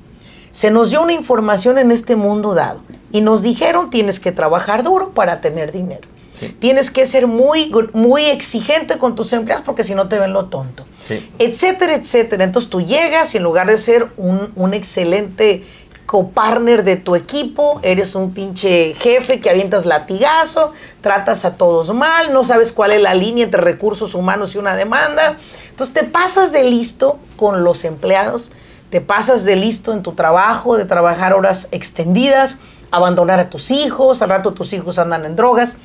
Se 0.51 0.71
nos 0.71 0.89
dio 0.89 1.01
una 1.01 1.12
información 1.12 1.77
en 1.77 1.91
este 1.91 2.15
mundo 2.15 2.53
dado 2.53 2.79
y 3.12 3.19
nos 3.19 3.41
dijeron 3.41 3.89
tienes 3.89 4.21
que 4.21 4.31
trabajar 4.31 4.83
duro 4.83 5.12
para 5.12 5.41
tener 5.41 5.74
dinero. 5.74 6.07
Sí. 6.33 6.55
Tienes 6.60 6.89
que 6.89 7.05
ser 7.05 7.27
muy, 7.27 7.71
muy 7.93 8.25
exigente 8.25 8.98
con 8.98 9.15
tus 9.15 9.31
empleados 9.33 9.63
porque 9.65 9.83
si 9.83 9.93
no 9.93 10.07
te 10.07 10.17
ven 10.17 10.33
lo 10.33 10.45
tonto. 10.45 10.86
Sí. 11.00 11.29
Etcétera, 11.38 11.95
etcétera. 11.95 12.45
Entonces 12.45 12.69
tú 12.69 12.81
llegas 12.81 13.36
y 13.36 13.38
en 13.38 13.43
lugar 13.43 13.67
de 13.67 13.77
ser 13.77 14.07
un, 14.17 14.51
un 14.55 14.74
excelente 14.74 15.63
copartner 16.12 16.84
de 16.84 16.98
tu 16.98 17.15
equipo, 17.15 17.80
eres 17.84 18.15
un 18.15 18.34
pinche 18.34 18.94
jefe 18.96 19.39
que 19.39 19.50
avientas 19.50 19.86
latigazo, 19.86 20.74
tratas 21.00 21.46
a 21.46 21.56
todos 21.56 21.94
mal, 21.94 22.34
no 22.34 22.44
sabes 22.44 22.74
cuál 22.74 22.91
es 22.91 23.01
la 23.01 23.13
línea 23.13 23.46
entre 23.46 23.62
recursos 23.62 24.13
humanos 24.13 24.53
y 24.53 24.58
una 24.58 24.75
demanda. 24.75 25.38
Entonces 25.70 25.94
te 25.94 26.03
pasas 26.03 26.51
de 26.51 26.65
listo 26.65 27.18
con 27.38 27.63
los 27.63 27.86
empleados, 27.86 28.51
te 28.89 29.00
pasas 29.00 29.46
de 29.46 29.56
listo 29.56 29.94
en 29.94 30.03
tu 30.03 30.12
trabajo, 30.12 30.75
de 30.75 30.84
trabajar 30.84 31.34
horas 31.34 31.70
extendidas, 31.72 32.58
abandonar 32.91 33.39
a 33.39 33.50
tus 33.50 33.72
hijos, 33.72 34.22
al 34.22 34.32
rato 34.32 34.51
tus 34.51 34.74
hijos 34.74 35.00
andan 35.00 35.24
en 35.24 35.38
drogas. 35.38 35.77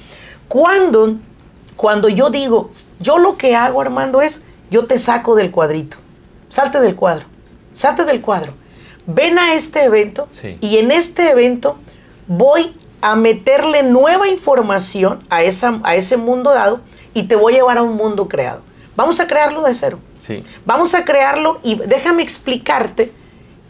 Cuando, 0.49 1.19
cuando 1.77 2.09
yo 2.09 2.31
digo, 2.31 2.71
yo 2.99 3.19
lo 3.19 3.37
que 3.37 3.55
hago, 3.55 3.81
Armando, 3.81 4.21
es, 4.21 4.43
yo 4.73 4.89
te 4.89 4.99
saco 4.99 5.37
del 5.37 5.53
cuadrito, 5.53 5.99
salte 6.49 6.81
del 6.81 6.97
cuadro, 6.97 7.27
salte 7.73 8.05
del 8.05 8.21
cuadro 8.21 8.66
ven 9.07 9.39
a 9.39 9.55
este 9.55 9.85
evento 9.85 10.29
y 10.61 10.79
en 10.79 10.91
este 10.91 11.31
evento 11.31 11.77
voy 12.27 12.75
a 13.01 13.15
meterle 13.17 13.83
nueva 13.83 14.29
información 14.29 15.25
a, 15.31 15.43
esa, 15.43 15.81
a 15.85 15.95
ese 15.95 16.17
mundo 16.17 16.53
dado 16.53 16.81
y 17.15 17.25
te 17.25 17.37
voy 17.37 17.55
a 17.55 17.57
llevar 17.57 17.79
a 17.79 17.83
un 17.83 17.97
mundo 17.97 18.29
creado. 18.29 18.63
Vamos 18.97 19.21
a 19.21 19.27
crearlo 19.27 19.63
de 19.63 19.75
cero. 19.75 19.99
Sí. 20.19 20.43
Vamos 20.65 20.95
a 20.95 21.05
crearlo 21.05 21.61
y 21.63 21.77
déjame 21.77 22.23
explicarte 22.23 23.13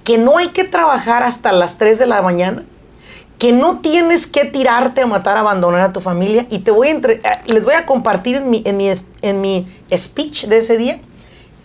que 0.05 0.19
no 0.19 0.39
hay 0.39 0.49
que 0.49 0.65
trabajar 0.65 1.23
hasta 1.23 1.53
las 1.53 1.79
3 1.79 1.99
de 1.99 2.07
la 2.07 2.23
mañana, 2.23 2.65
que 3.39 3.53
no 3.53 3.81
tienes 3.81 4.27
que 4.27 4.45
tirarte 4.45 5.03
a 5.03 5.07
matar, 5.07 5.37
a 5.37 5.41
abandonar 5.41 5.81
a 5.81 5.93
tu 5.93 6.01
familia 6.01 6.47
y 6.49 6.61
te 6.61 6.71
voy 6.71 6.89
a 6.89 6.91
entre, 6.93 7.15
eh, 7.15 7.23
les 7.47 7.65
voy 7.65 7.75
a 7.75 7.85
compartir 7.85 8.37
en 8.37 8.49
mi, 8.49 8.63
en, 8.65 8.77
mi, 8.77 8.91
en 9.21 9.41
mi 9.41 9.67
speech 9.95 10.47
de 10.47 10.59
ese 10.59 10.79
día 10.79 11.01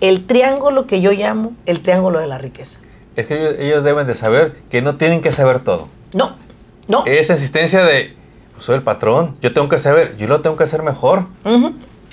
el 0.02 0.26
triángulo 0.26 0.88
que 0.88 1.00
yo 1.00 1.12
llamo 1.12 1.54
el 1.68 1.82
triángulo 1.82 2.20
de 2.20 2.28
la 2.28 2.40
riqueza. 2.40 2.80
Es 3.16 3.28
que 3.28 3.66
ellos, 3.66 3.84
deben 3.84 4.08
de 4.08 4.16
saber 4.16 4.56
que 4.70 4.82
no 4.82 4.96
tienen 4.96 5.22
que 5.22 5.32
saber 5.32 5.60
todo. 5.60 5.88
No, 6.14 6.36
no. 6.88 7.06
Esa 7.06 7.34
existencia 7.34 7.84
de, 7.84 8.16
pues, 8.54 8.66
soy 8.66 8.76
el 8.76 8.84
patrón, 8.84 9.36
yo 9.42 9.54
tengo 9.54 9.68
que 9.70 9.78
saber, 9.78 10.16
yo 10.18 10.28
lo 10.28 10.42
tengo 10.42 10.56
que 10.56 10.64
hacer 10.64 10.84
mejor. 10.84 11.28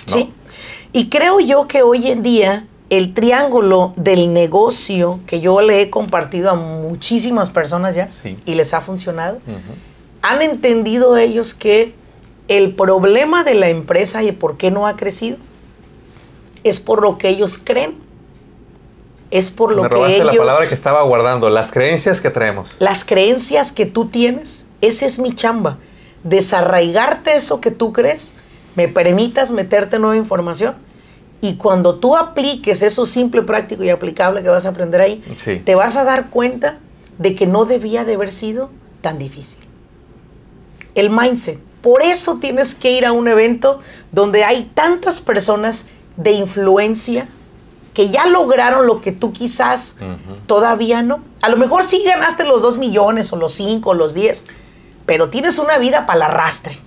Sí. 0.06 0.32
Y 0.92 1.08
creo 1.08 1.40
yo 1.40 1.68
que 1.68 1.82
hoy 1.82 2.08
en 2.08 2.22
día 2.22 2.66
el 2.90 3.12
triángulo 3.12 3.92
del 3.96 4.32
negocio 4.32 5.20
que 5.26 5.40
yo 5.40 5.60
le 5.60 5.82
he 5.82 5.90
compartido 5.90 6.50
a 6.50 6.54
muchísimas 6.54 7.50
personas 7.50 7.94
ya 7.94 8.08
y 8.46 8.54
les 8.54 8.72
ha 8.72 8.80
funcionado, 8.80 9.40
han 10.22 10.42
entendido 10.42 11.16
ellos 11.16 11.54
que 11.54 11.94
el 12.48 12.74
problema 12.74 13.44
de 13.44 13.54
la 13.54 13.68
empresa 13.68 14.22
y 14.22 14.32
por 14.32 14.56
qué 14.56 14.70
no 14.70 14.86
ha 14.86 14.96
crecido 14.96 15.36
es 16.64 16.80
por 16.80 17.02
lo 17.02 17.18
que 17.18 17.28
ellos 17.28 17.58
creen 17.62 17.96
es 19.30 19.50
por 19.50 19.74
lo 19.74 19.82
Me 19.82 19.88
que 19.88 20.16
ellos... 20.16 20.26
la 20.26 20.32
palabra 20.32 20.68
que 20.68 20.74
estaba 20.74 21.02
guardando, 21.02 21.50
las 21.50 21.70
creencias 21.70 22.20
que 22.20 22.30
traemos. 22.30 22.76
Las 22.78 23.04
creencias 23.04 23.72
que 23.72 23.86
tú 23.86 24.06
tienes, 24.06 24.66
esa 24.80 25.06
es 25.06 25.18
mi 25.18 25.34
chamba. 25.34 25.78
Desarraigarte 26.24 27.36
eso 27.36 27.60
que 27.60 27.70
tú 27.70 27.92
crees, 27.92 28.34
me 28.74 28.88
permitas 28.88 29.50
meterte 29.50 29.98
nueva 29.98 30.16
información 30.16 30.76
y 31.40 31.56
cuando 31.56 31.96
tú 31.96 32.16
apliques 32.16 32.82
eso 32.82 33.06
simple, 33.06 33.42
práctico 33.42 33.84
y 33.84 33.90
aplicable 33.90 34.42
que 34.42 34.48
vas 34.48 34.66
a 34.66 34.70
aprender 34.70 35.00
ahí, 35.00 35.22
te 35.64 35.74
vas 35.74 35.96
a 35.96 36.04
dar 36.04 36.30
cuenta 36.30 36.78
de 37.18 37.34
que 37.34 37.46
no 37.46 37.64
debía 37.64 38.04
de 38.04 38.14
haber 38.14 38.32
sido 38.32 38.70
tan 39.00 39.18
difícil. 39.18 39.60
El 40.94 41.10
mindset. 41.10 41.60
Por 41.80 42.02
eso 42.02 42.38
tienes 42.40 42.74
que 42.74 42.90
ir 42.90 43.06
a 43.06 43.12
un 43.12 43.28
evento 43.28 43.78
donde 44.10 44.42
hay 44.42 44.70
tantas 44.74 45.20
personas 45.20 45.86
de 46.16 46.32
influencia, 46.32 47.28
que 47.98 48.10
ya 48.10 48.26
lograron 48.26 48.86
lo 48.86 49.00
que 49.00 49.10
tú 49.10 49.32
quizás 49.32 49.96
todavía 50.46 51.02
no. 51.02 51.18
A 51.40 51.48
lo 51.48 51.56
mejor 51.56 51.82
sí 51.82 52.04
ganaste 52.06 52.44
los 52.44 52.62
dos 52.62 52.78
millones 52.78 53.32
o 53.32 53.36
los 53.36 53.54
cinco 53.54 53.90
o 53.90 53.94
los 53.94 54.14
diez, 54.14 54.44
pero 55.04 55.30
tienes 55.30 55.58
una 55.58 55.78
vida 55.78 56.06
para 56.06 56.18
el 56.18 56.22
arrastre. 56.30 56.78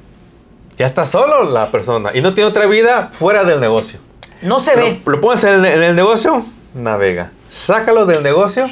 Ya 0.77 0.85
está 0.85 1.05
solo 1.05 1.43
la 1.43 1.69
persona 1.69 2.11
y 2.13 2.21
no 2.21 2.33
tiene 2.33 2.49
otra 2.49 2.65
vida 2.65 3.09
fuera 3.11 3.43
del 3.43 3.59
negocio. 3.59 3.99
No 4.41 4.61
se 4.61 4.77
ve. 4.77 5.01
Lo 5.05 5.19
pones 5.19 5.43
en 5.43 5.65
el, 5.65 5.97
negocio, 5.97 6.45
navega. 6.73 7.33
Sácalo 7.49 8.05
del 8.05 8.23
negocio, 8.23 8.69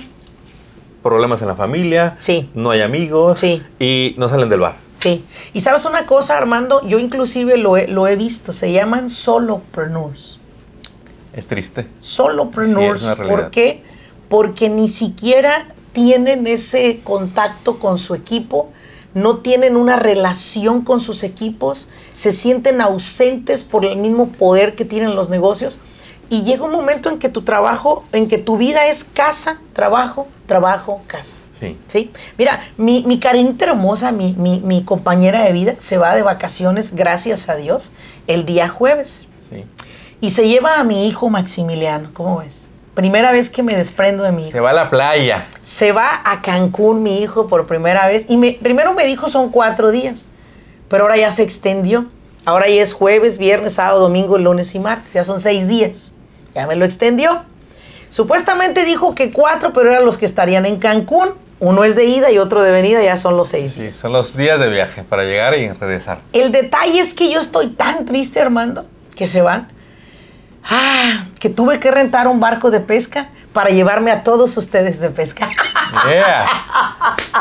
problemas 1.03 1.41
en 1.41 1.49
la 1.49 1.55
familia, 1.55 2.15
sí. 2.19 2.49
no 2.53 2.71
hay 2.71 2.79
amigos 2.79 3.41
sí. 3.41 3.61
y 3.79 4.15
no 4.17 4.29
salen 4.29 4.47
del 4.47 4.61
bar. 4.61 4.75
Sí. 4.95 5.25
Y 5.51 5.59
sabes 5.59 5.83
una 5.83 6.05
cosa, 6.05 6.37
Armando, 6.37 6.87
yo 6.87 6.99
inclusive 6.99 7.57
lo 7.57 7.75
he, 7.75 7.89
lo 7.89 8.07
he 8.07 8.15
visto, 8.15 8.53
se 8.53 8.71
llaman 8.71 9.09
solopreneurs. 9.09 10.38
Es 11.39 11.47
triste. 11.47 11.87
Solopreneurs. 11.99 13.15
¿Por 13.15 13.49
qué? 13.49 13.81
Porque 14.27 14.67
ni 14.67 14.89
siquiera 14.89 15.67
tienen 15.93 16.47
ese 16.47 16.99
contacto 17.01 17.79
con 17.79 17.97
su 17.97 18.13
equipo, 18.13 18.71
no 19.13 19.37
tienen 19.37 19.77
una 19.77 19.95
relación 19.95 20.81
con 20.81 20.99
sus 20.99 21.23
equipos, 21.23 21.87
se 22.11 22.33
sienten 22.33 22.81
ausentes 22.81 23.63
por 23.63 23.85
el 23.85 23.95
mismo 23.95 24.27
poder 24.27 24.75
que 24.75 24.83
tienen 24.83 25.15
los 25.15 25.29
negocios. 25.29 25.79
Y 26.29 26.43
llega 26.43 26.65
un 26.65 26.73
momento 26.73 27.09
en 27.09 27.19
que 27.19 27.29
tu 27.29 27.43
trabajo, 27.43 28.03
en 28.11 28.27
que 28.27 28.37
tu 28.37 28.57
vida 28.57 28.87
es 28.87 29.05
casa, 29.05 29.61
trabajo, 29.71 30.27
trabajo, 30.45 30.99
casa. 31.07 31.37
Sí. 31.57 31.77
¿Sí? 31.87 32.11
Mira, 32.37 32.59
mi, 32.75 33.03
mi 33.03 33.17
carinita 33.17 33.65
hermosa, 33.65 34.11
mi, 34.11 34.33
mi, 34.33 34.59
mi 34.59 34.83
compañera 34.83 35.41
de 35.43 35.53
vida, 35.53 35.75
se 35.77 35.97
va 35.97 36.15
de 36.15 36.21
vacaciones, 36.21 36.95
gracias 36.95 37.47
a 37.47 37.55
Dios, 37.55 37.93
el 38.27 38.45
día 38.45 38.67
jueves. 38.67 39.25
Sí 39.49 39.63
y 40.21 40.31
se 40.31 40.47
lleva 40.47 40.79
a 40.79 40.83
mi 40.83 41.07
hijo 41.07 41.29
Maximiliano. 41.29 42.09
¿Cómo 42.13 42.39
ves? 42.39 42.67
Primera 42.93 43.31
vez 43.31 43.49
que 43.49 43.63
me 43.63 43.75
desprendo 43.75 44.23
de 44.23 44.31
mi 44.31 44.43
hijo. 44.43 44.51
Se 44.51 44.59
va 44.59 44.71
a 44.71 44.73
la 44.73 44.89
playa. 44.89 45.47
Se 45.61 45.91
va 45.91 46.21
a 46.25 46.41
Cancún 46.41 47.01
mi 47.01 47.21
hijo 47.21 47.47
por 47.47 47.65
primera 47.65 48.07
vez. 48.07 48.25
Y 48.27 48.35
me, 48.35 48.57
primero 48.61 48.93
me 48.93 49.05
dijo 49.05 49.29
son 49.29 49.49
cuatro 49.49 49.91
días, 49.91 50.27
pero 50.89 51.03
ahora 51.03 51.17
ya 51.17 51.31
se 51.31 51.43
extendió. 51.43 52.07
Ahora 52.45 52.67
ya 52.67 52.81
es 52.81 52.93
jueves, 52.93 53.37
viernes, 53.37 53.73
sábado, 53.73 53.99
domingo, 54.01 54.37
lunes 54.37 54.75
y 54.75 54.79
martes. 54.79 55.13
Ya 55.13 55.23
son 55.23 55.39
seis 55.39 55.67
días. 55.67 56.13
Ya 56.55 56.67
me 56.67 56.75
lo 56.75 56.83
extendió. 56.83 57.43
Supuestamente 58.09 58.85
dijo 58.85 59.13
que 59.15 59.31
cuatro, 59.31 59.71
pero 59.71 59.91
eran 59.91 60.05
los 60.05 60.17
que 60.17 60.25
estarían 60.25 60.65
en 60.65 60.79
Cancún. 60.79 61.29
Uno 61.61 61.83
es 61.83 61.95
de 61.95 62.05
ida 62.05 62.31
y 62.31 62.37
otro 62.37 62.63
de 62.63 62.71
venida, 62.71 63.03
ya 63.03 63.17
son 63.17 63.35
los 63.35 63.49
seis 63.49 63.73
sí, 63.73 63.91
son 63.91 64.13
los 64.13 64.35
días 64.37 64.61
de 64.61 64.69
viaje 64.69 65.03
para 65.03 65.23
llegar 65.23 65.57
y 65.57 65.69
regresar. 65.69 66.19
El 66.31 66.53
detalle 66.53 67.01
es 67.01 67.13
que 67.13 67.29
yo 67.29 67.41
estoy 67.41 67.71
tan 67.71 68.05
triste, 68.05 68.39
Armando, 68.39 68.85
que 69.17 69.27
se 69.27 69.41
van 69.41 69.67
Ah, 70.69 71.25
que 71.39 71.49
tuve 71.49 71.79
que 71.79 71.89
rentar 71.89 72.27
un 72.27 72.39
barco 72.39 72.69
de 72.69 72.79
pesca 72.79 73.29
para 73.53 73.71
llevarme 73.71 74.11
a 74.11 74.23
todos 74.23 74.55
ustedes 74.57 74.99
de 74.99 75.09
pesca. 75.09 75.49
Yeah. 76.07 76.45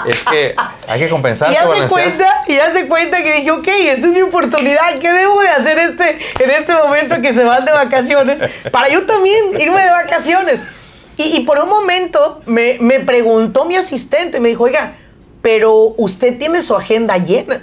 Es 0.06 0.23
que 0.25 0.54
hay 0.88 1.00
que 1.00 1.08
compensar. 1.08 1.52
Y 1.52 1.56
hace 1.56 1.87
cuenta, 1.88 2.44
y 2.47 2.56
hace 2.56 2.88
cuenta 2.88 3.23
que 3.23 3.35
dije, 3.35 3.50
ok, 3.50 3.68
esta 3.68 4.06
es 4.06 4.12
mi 4.12 4.23
oportunidad, 4.23 4.99
¿qué 4.99 5.12
debo 5.12 5.42
de 5.42 5.49
hacer 5.49 5.78
este, 5.78 6.18
en 6.42 6.50
este 6.50 6.73
momento 6.73 7.20
que 7.20 7.35
se 7.35 7.44
van 7.44 7.66
de 7.66 7.73
vacaciones? 7.73 8.40
Para 8.70 8.88
yo 8.88 9.04
también 9.04 9.61
irme 9.61 9.82
de 9.82 9.90
vacaciones. 9.90 10.64
Y, 11.18 11.40
por 11.40 11.58
un 11.58 11.68
momento 11.68 12.42
me, 12.47 12.78
me 12.80 13.00
preguntó 13.00 13.64
mi 13.64 13.76
asistente, 13.76 14.38
me 14.38 14.49
dijo, 14.49 14.64
oiga, 14.64 14.92
pero 15.42 15.94
usted 15.99 16.38
tiene 16.38 16.62
su 16.62 16.76
agenda 16.76 17.18
llena. 17.18 17.61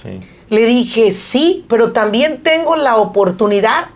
Sí. 0.00 0.20
Le 0.48 0.64
dije, 0.64 1.10
sí, 1.10 1.66
pero 1.68 1.92
también 1.92 2.42
tengo 2.42 2.76
la 2.76 2.96
oportunidad 2.96 3.88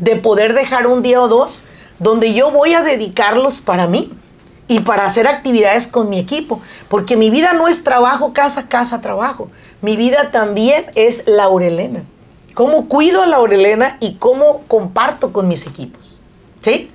de 0.00 0.16
poder 0.16 0.54
dejar 0.54 0.86
un 0.86 1.02
día 1.02 1.20
o 1.20 1.28
dos 1.28 1.64
donde 1.98 2.32
yo 2.32 2.50
voy 2.50 2.74
a 2.74 2.82
dedicarlos 2.82 3.60
para 3.60 3.86
mí 3.86 4.12
y 4.68 4.80
para 4.80 5.04
hacer 5.06 5.26
actividades 5.26 5.86
con 5.86 6.10
mi 6.10 6.18
equipo, 6.18 6.60
porque 6.88 7.16
mi 7.16 7.30
vida 7.30 7.54
no 7.54 7.68
es 7.68 7.82
trabajo, 7.82 8.32
casa, 8.32 8.68
casa, 8.68 9.00
trabajo. 9.00 9.50
Mi 9.80 9.96
vida 9.96 10.30
también 10.30 10.86
es 10.94 11.24
Laurelena. 11.26 12.02
Cómo 12.54 12.88
cuido 12.88 13.22
a 13.22 13.26
Laurelena 13.26 13.96
y 14.00 14.14
cómo 14.16 14.62
comparto 14.68 15.32
con 15.32 15.48
mis 15.48 15.66
equipos. 15.66 16.18
¿Sí? 16.60 16.90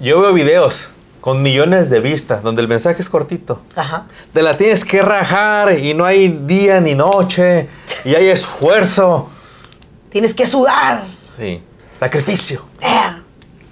Yo 0.00 0.20
veo 0.20 0.32
videos 0.32 0.88
con 1.20 1.42
millones 1.42 1.90
de 1.90 2.00
vistas 2.00 2.42
donde 2.42 2.62
el 2.62 2.68
mensaje 2.68 3.00
es 3.00 3.08
cortito. 3.08 3.60
Ajá. 3.76 4.06
Te 4.32 4.42
la 4.42 4.56
tienes 4.56 4.84
que 4.84 5.02
rajar 5.02 5.78
y 5.78 5.94
no 5.94 6.04
hay 6.04 6.28
día 6.28 6.80
ni 6.80 6.94
noche 6.94 7.68
y 8.04 8.14
hay 8.14 8.28
esfuerzo. 8.28 9.28
Tienes 10.10 10.34
que 10.34 10.46
sudar. 10.46 11.04
Sí. 11.36 11.62
Sacrificio. 11.98 12.64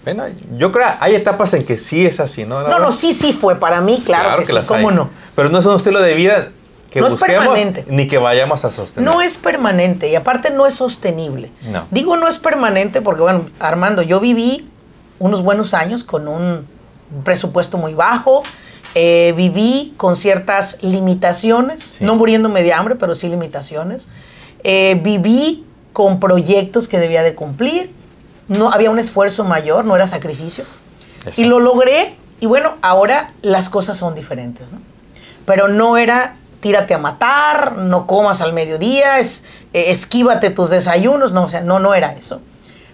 Bueno, 0.06 0.25
yo 0.56 0.71
creo 0.71 0.87
hay 1.00 1.16
etapas 1.16 1.52
en 1.54 1.64
que 1.64 1.76
sí 1.76 2.06
es 2.06 2.21
así, 2.21 2.45
¿no? 2.45 2.62
No, 2.62 2.78
no, 2.78 2.92
sí, 2.92 3.12
sí 3.12 3.33
fue 3.33 3.56
para 3.56 3.80
mí, 3.80 4.00
claro, 4.04 4.38
que, 4.38 4.47
sí, 4.47 4.56
cómo 4.68 4.92
no. 4.92 5.11
Pero 5.35 5.49
no 5.49 5.59
es 5.59 5.66
un 5.66 5.75
estilo 5.75 6.00
de 6.00 6.14
vida 6.14 6.50
que 6.90 7.00
no 7.00 7.09
busquemos 7.09 7.33
es 7.33 7.40
permanente. 7.40 7.85
ni 7.88 8.06
que 8.06 8.18
vayamos 8.18 8.64
a 8.64 8.71
sostener. 8.71 9.11
No 9.11 9.21
es 9.21 9.37
permanente 9.37 10.09
y 10.09 10.14
aparte 10.14 10.50
no 10.50 10.64
es 10.64 10.75
sostenible. 10.75 11.50
No. 11.73 11.87
Digo 11.90 12.16
no 12.16 12.28
es 12.28 12.38
permanente 12.38 13.02
porque, 13.02 13.23
bueno, 13.23 13.47
Armando, 13.59 14.02
yo 14.02 14.21
viví 14.21 14.68
unos 15.18 15.42
buenos 15.42 15.75
años 15.75 16.04
con 16.04 16.28
un 16.28 16.68
presupuesto 17.25 17.76
muy 17.76 17.95
bajo, 17.95 18.45
eh, 18.95 19.35
viví 19.37 19.92
con 19.97 20.14
ciertas 20.14 20.78
limitaciones, 20.83 21.97
no 21.99 22.14
muriéndome 22.14 22.62
de 22.62 22.73
hambre, 22.73 22.95
pero 22.95 23.16
sí 23.16 23.28
limitaciones. 23.28 24.09
Eh, 24.62 25.00
viví 25.02 25.64
con 25.92 26.21
proyectos 26.21 26.87
que 26.87 27.00
debía 27.00 27.25
de 27.25 27.35
cumplir 27.35 27.95
no 28.48 28.72
había 28.72 28.90
un 28.90 28.98
esfuerzo 28.98 29.44
mayor, 29.44 29.84
no 29.84 29.94
era 29.96 30.06
sacrificio. 30.06 30.64
Y 31.36 31.44
lo 31.44 31.58
logré 31.60 32.14
y 32.40 32.46
bueno, 32.46 32.74
ahora 32.82 33.32
las 33.42 33.68
cosas 33.68 33.96
son 33.98 34.14
diferentes, 34.14 34.72
¿no? 34.72 34.78
pero 35.44 35.68
no 35.68 35.96
era 35.96 36.36
tírate 36.60 36.94
a 36.94 36.98
matar, 36.98 37.76
no 37.76 38.06
comas 38.06 38.40
al 38.40 38.52
mediodía, 38.52 39.18
es, 39.20 39.44
eh, 39.72 39.84
esquívate 39.88 40.50
tus 40.50 40.70
desayunos, 40.70 41.32
no, 41.32 41.44
o 41.44 41.48
sea, 41.48 41.60
no, 41.60 41.78
no 41.78 41.94
era 41.94 42.14
eso. 42.14 42.40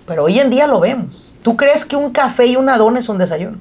Pero 0.07 0.25
hoy 0.25 0.39
en 0.39 0.51
día 0.51 0.67
lo 0.67 0.81
vemos. 0.81 1.31
¿Tú 1.43 1.57
crees 1.57 1.85
que 1.87 1.97
un 1.97 2.11
café 2.13 2.47
y 2.47 2.57
una 2.57 2.77
dona 2.77 2.99
es 2.99 3.09
un 3.09 3.17
desayuno? 3.19 3.57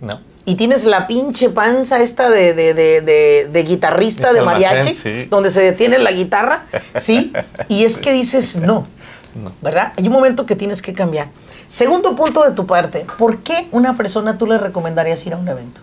No. 0.00 0.18
Y 0.46 0.54
tienes 0.54 0.84
la 0.84 1.06
pinche 1.06 1.50
panza 1.50 2.00
esta 2.00 2.30
de, 2.30 2.54
de, 2.54 2.72
de, 2.74 3.48
de- 3.50 3.62
guitarrista 3.62 4.28
Es 4.28 4.32
de 4.34 4.38
almacén, 4.40 4.62
mariachi, 4.68 4.94
sí. 4.94 5.24
donde 5.30 5.50
se 5.50 5.60
detiene 5.62 5.98
la 5.98 6.12
guitarra, 6.12 6.64
¿sí? 6.96 7.32
Y 7.68 7.84
es 7.84 7.98
que 7.98 8.12
dices 8.12 8.56
no, 8.56 8.86
No. 9.34 9.52
¿verdad? 9.60 9.92
Hay 9.96 10.06
un 10.06 10.12
momento 10.12 10.46
que 10.46 10.56
tienes 10.56 10.80
que 10.80 10.94
cambiar. 10.94 11.28
Segundo 11.66 12.14
punto 12.14 12.44
de 12.48 12.54
tu 12.54 12.66
parte, 12.66 13.06
¿por 13.18 13.38
qué 13.38 13.66
una 13.72 13.96
persona 13.96 14.38
tú 14.38 14.46
le 14.46 14.58
recomendarías 14.58 15.24
ir 15.26 15.34
a 15.34 15.36
un 15.36 15.48
evento? 15.48 15.80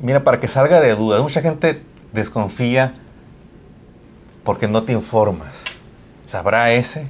Mira, 0.00 0.22
para 0.22 0.38
que 0.38 0.48
salga 0.48 0.80
de 0.80 0.94
dudas, 0.94 1.20
mucha 1.22 1.40
gente 1.40 1.82
desconfía 2.12 2.94
porque 4.44 4.68
no 4.68 4.82
te 4.82 4.92
informas. 4.92 5.50
¿Sabrá 6.26 6.72
ese? 6.72 7.08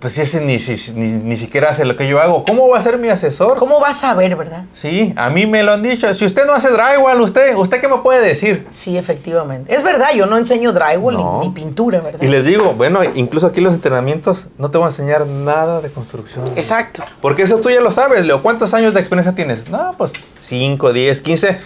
Pues 0.00 0.12
si 0.12 0.20
ese 0.22 0.40
ni, 0.40 0.60
si- 0.60 0.92
ni, 0.94 1.08
ni 1.10 1.36
siquiera 1.36 1.70
hace 1.70 1.84
lo 1.84 1.96
que 1.96 2.06
yo 2.06 2.20
hago, 2.20 2.44
¿cómo 2.44 2.68
va 2.68 2.78
a 2.78 2.82
ser 2.82 2.98
mi 2.98 3.08
asesor? 3.08 3.56
¿Cómo 3.58 3.80
vas 3.80 4.04
a 4.04 4.14
ver, 4.14 4.36
verdad? 4.36 4.62
Sí, 4.72 5.12
a 5.16 5.28
mí 5.28 5.46
me 5.48 5.64
lo 5.64 5.72
han 5.72 5.82
dicho. 5.82 6.12
Si 6.14 6.24
usted 6.24 6.46
no 6.46 6.52
hace 6.52 6.68
drywall, 6.70 7.20
¿usted, 7.20 7.56
¿usted 7.56 7.80
qué 7.80 7.88
me 7.88 7.96
puede 7.98 8.24
decir? 8.24 8.64
Sí, 8.70 8.96
efectivamente. 8.96 9.74
Es 9.74 9.82
verdad, 9.82 10.10
yo 10.14 10.26
no 10.26 10.36
enseño 10.38 10.72
drywall 10.72 11.16
ni- 11.16 11.22
No. 11.24 11.40
ni, 11.42 11.50
pintura, 11.50 12.00
¿verdad? 12.00 12.22
Y 12.22 12.28
les 12.28 12.44
digo, 12.44 12.74
bueno, 12.74 13.00
incluso 13.16 13.48
aquí 13.48 13.60
los 13.60 13.74
entrenamientos 13.74 14.46
no 14.56 14.70
te 14.70 14.78
voy 14.78 14.84
a 14.86 14.90
enseñar 14.90 15.26
nada 15.26 15.80
de 15.80 15.90
construcción. 15.90 16.46
Exacto. 16.54 17.02
Porque 17.20 17.42
eso 17.42 17.56
tú 17.58 17.68
ya 17.68 17.80
lo 17.80 17.90
sabes, 17.90 18.24
Leo. 18.24 18.40
¿Cuántos 18.40 18.74
años 18.74 18.94
de 18.94 19.00
experiencia 19.00 19.34
tienes? 19.34 19.68
No, 19.68 19.96
pues 19.98 20.12
5, 20.38 20.92
10, 20.92 21.20
15, 21.22 21.58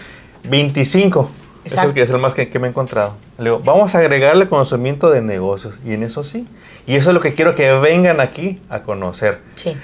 25. 0.44 1.20
Eso 1.20 1.30
es 1.66 1.72
Exacto. 1.74 1.94
que 1.94 2.02
es 2.02 2.10
el 2.10 2.18
más 2.18 2.34
que, 2.34 2.48
que 2.48 2.58
me 2.58 2.66
he 2.66 2.70
encontrado. 2.70 3.14
Leo, 3.42 3.58
vamos 3.60 3.94
a 3.94 3.98
agregarle 3.98 4.48
conocimiento 4.48 5.10
de 5.10 5.20
negocios. 5.22 5.74
Y 5.84 5.92
en 5.94 6.02
eso 6.02 6.24
sí. 6.24 6.46
Y 6.86 6.96
eso 6.96 7.10
es 7.10 7.14
lo 7.14 7.20
que 7.20 7.34
quiero 7.34 7.54
que 7.54 7.70
vengan 7.72 8.20
aquí 8.20 8.60
a 8.68 8.82
conocer. 8.82 9.40
Sí, 9.54 9.76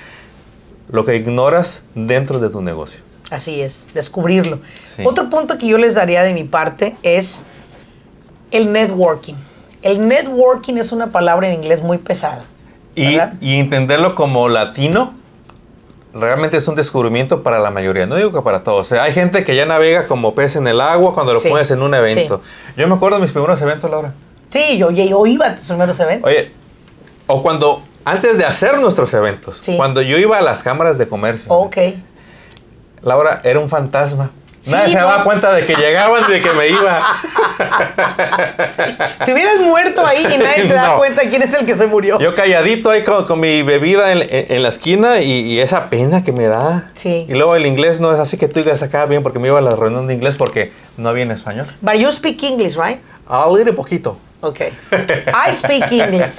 Lo 0.90 1.04
que 1.04 1.16
ignoras 1.16 1.82
dentro 1.94 2.38
de 2.38 2.48
tu 2.50 2.60
negocio. 2.62 3.00
así 3.30 3.60
es, 3.60 3.86
descubrirlo. 3.94 4.60
Sí. 4.86 5.02
Otro 5.04 5.28
punto 5.28 5.58
que 5.58 5.66
yo 5.66 5.76
les 5.78 5.94
daría 5.94 6.22
de 6.22 6.32
mi 6.32 6.44
parte 6.44 6.96
es 7.02 7.44
el 8.50 8.72
networking. 8.72 9.34
El 9.82 10.08
networking 10.08 10.74
es 10.76 10.90
una 10.92 11.08
palabra 11.08 11.48
en 11.48 11.54
inglés 11.54 11.82
muy 11.82 11.98
pesada. 11.98 12.44
Y 12.94 13.58
entenderlo 13.58 14.14
como 14.16 14.48
latino 14.48 15.14
realmente 16.18 16.56
es 16.56 16.68
un 16.68 16.74
descubrimiento 16.74 17.42
para 17.42 17.58
la 17.58 17.70
mayoría. 17.70 18.06
No 18.06 18.16
digo 18.16 18.32
que 18.32 18.42
para 18.42 18.62
todos. 18.64 18.80
O 18.80 18.84
sea, 18.84 19.02
hay 19.04 19.12
gente 19.12 19.44
que 19.44 19.54
ya 19.56 19.66
navega 19.66 20.06
como 20.06 20.34
pez 20.34 20.56
en 20.56 20.66
el 20.68 20.80
agua 20.80 21.14
cuando 21.14 21.32
lo 21.32 21.40
Sí, 21.40 21.48
pones 21.48 21.70
en 21.70 21.82
un 21.82 21.94
evento. 21.94 22.40
Yo 22.76 22.86
me 22.88 22.94
acuerdo 22.94 23.16
de 23.18 23.22
mis 23.22 23.32
primeros 23.32 23.60
eventos, 23.62 23.90
Laura. 23.90 24.12
Sí, 24.50 24.78
yo, 24.78 24.90
yo 24.90 25.26
iba 25.26 25.46
a 25.46 25.54
tus 25.56 25.66
primeros 25.66 25.98
eventos. 26.00 26.28
Oye, 26.30 26.50
o 27.26 27.42
cuando, 27.42 27.82
antes 28.04 28.38
de 28.38 28.44
hacer 28.44 28.78
nuestros 28.80 29.12
eventos, 29.14 29.58
Sí. 29.58 29.76
cuando 29.76 30.00
yo 30.02 30.16
iba 30.18 30.38
a 30.38 30.42
las 30.42 30.62
cámaras 30.62 30.96
de 30.98 31.06
comercio, 31.08 31.46
Ok. 31.52 31.76
Laura 33.02 33.40
era 33.44 33.60
un 33.60 33.68
fantasma. 33.68 34.30
Sí, 34.68 34.74
Nadie 34.74 34.92
se 34.92 34.98
no. 35.00 35.06
daba 35.08 35.24
cuenta 35.24 35.52
de 35.54 35.64
que 35.64 35.74
llegaban 35.74 36.24
y 36.28 36.32
de 36.32 36.40
que 36.42 36.52
me 36.52 36.68
iba. 36.68 37.02
Te 39.24 39.32
hubieras 39.32 39.60
muerto 39.60 40.06
ahí 40.06 40.26
y 40.34 40.38
nadie 40.38 40.66
se 40.66 40.74
da 40.74 40.88
No. 40.88 40.98
cuenta 40.98 41.22
quién 41.22 41.42
es 41.42 41.54
el 41.54 41.64
que 41.66 41.74
se 41.74 41.86
murió. 41.86 42.18
Yo 42.18 42.34
calladito 42.34 42.90
ahí 42.90 43.02
con, 43.02 43.24
con 43.26 43.40
mi 43.40 43.62
bebida 43.62 44.12
en, 44.12 44.18
en- 44.22 44.52
en 44.52 44.62
la 44.62 44.68
esquina 44.68 45.20
y, 45.20 45.30
y 45.40 45.60
esa 45.60 45.86
pena 45.90 46.22
que 46.24 46.32
me 46.32 46.46
da. 46.48 46.90
Sí. 46.94 47.26
Y 47.28 47.32
luego 47.34 47.56
el 47.56 47.66
inglés 47.66 48.00
no 48.00 48.12
es 48.12 48.18
así 48.18 48.36
que 48.36 48.48
tú 48.48 48.60
digas 48.60 48.82
acá 48.82 49.06
bien 49.06 49.22
porque 49.22 49.38
me 49.38 49.48
iba 49.48 49.58
a 49.58 49.62
la 49.62 49.74
reunión 49.74 50.06
de 50.06 50.14
inglés 50.14 50.36
porque 50.36 50.72
no 50.96 51.08
había 51.08 51.22
en 51.22 51.30
español. 51.30 51.66
But 51.80 51.94
you 51.94 52.10
speak 52.12 52.42
English, 52.42 52.76
right? 52.76 53.00
A 53.26 53.46
little 53.50 53.72
poquito. 53.72 54.18
Ok. 54.40 54.60
I 54.92 55.52
speak 55.52 55.90
English. 55.90 56.32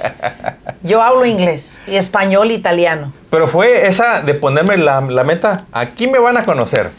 Yo 0.82 1.02
hablo 1.02 1.24
inglés 1.26 1.80
y 1.86 1.96
español, 1.96 2.50
italiano. 2.50 3.12
Pero 3.28 3.46
fue 3.46 3.86
esa 3.86 4.22
de 4.22 4.34
ponerme 4.34 4.76
la, 4.78 5.00
la 5.02 5.22
meta, 5.22 5.64
aquí 5.72 6.06
me 6.06 6.18
van 6.18 6.36
a 6.38 6.44
conocer. 6.44 6.90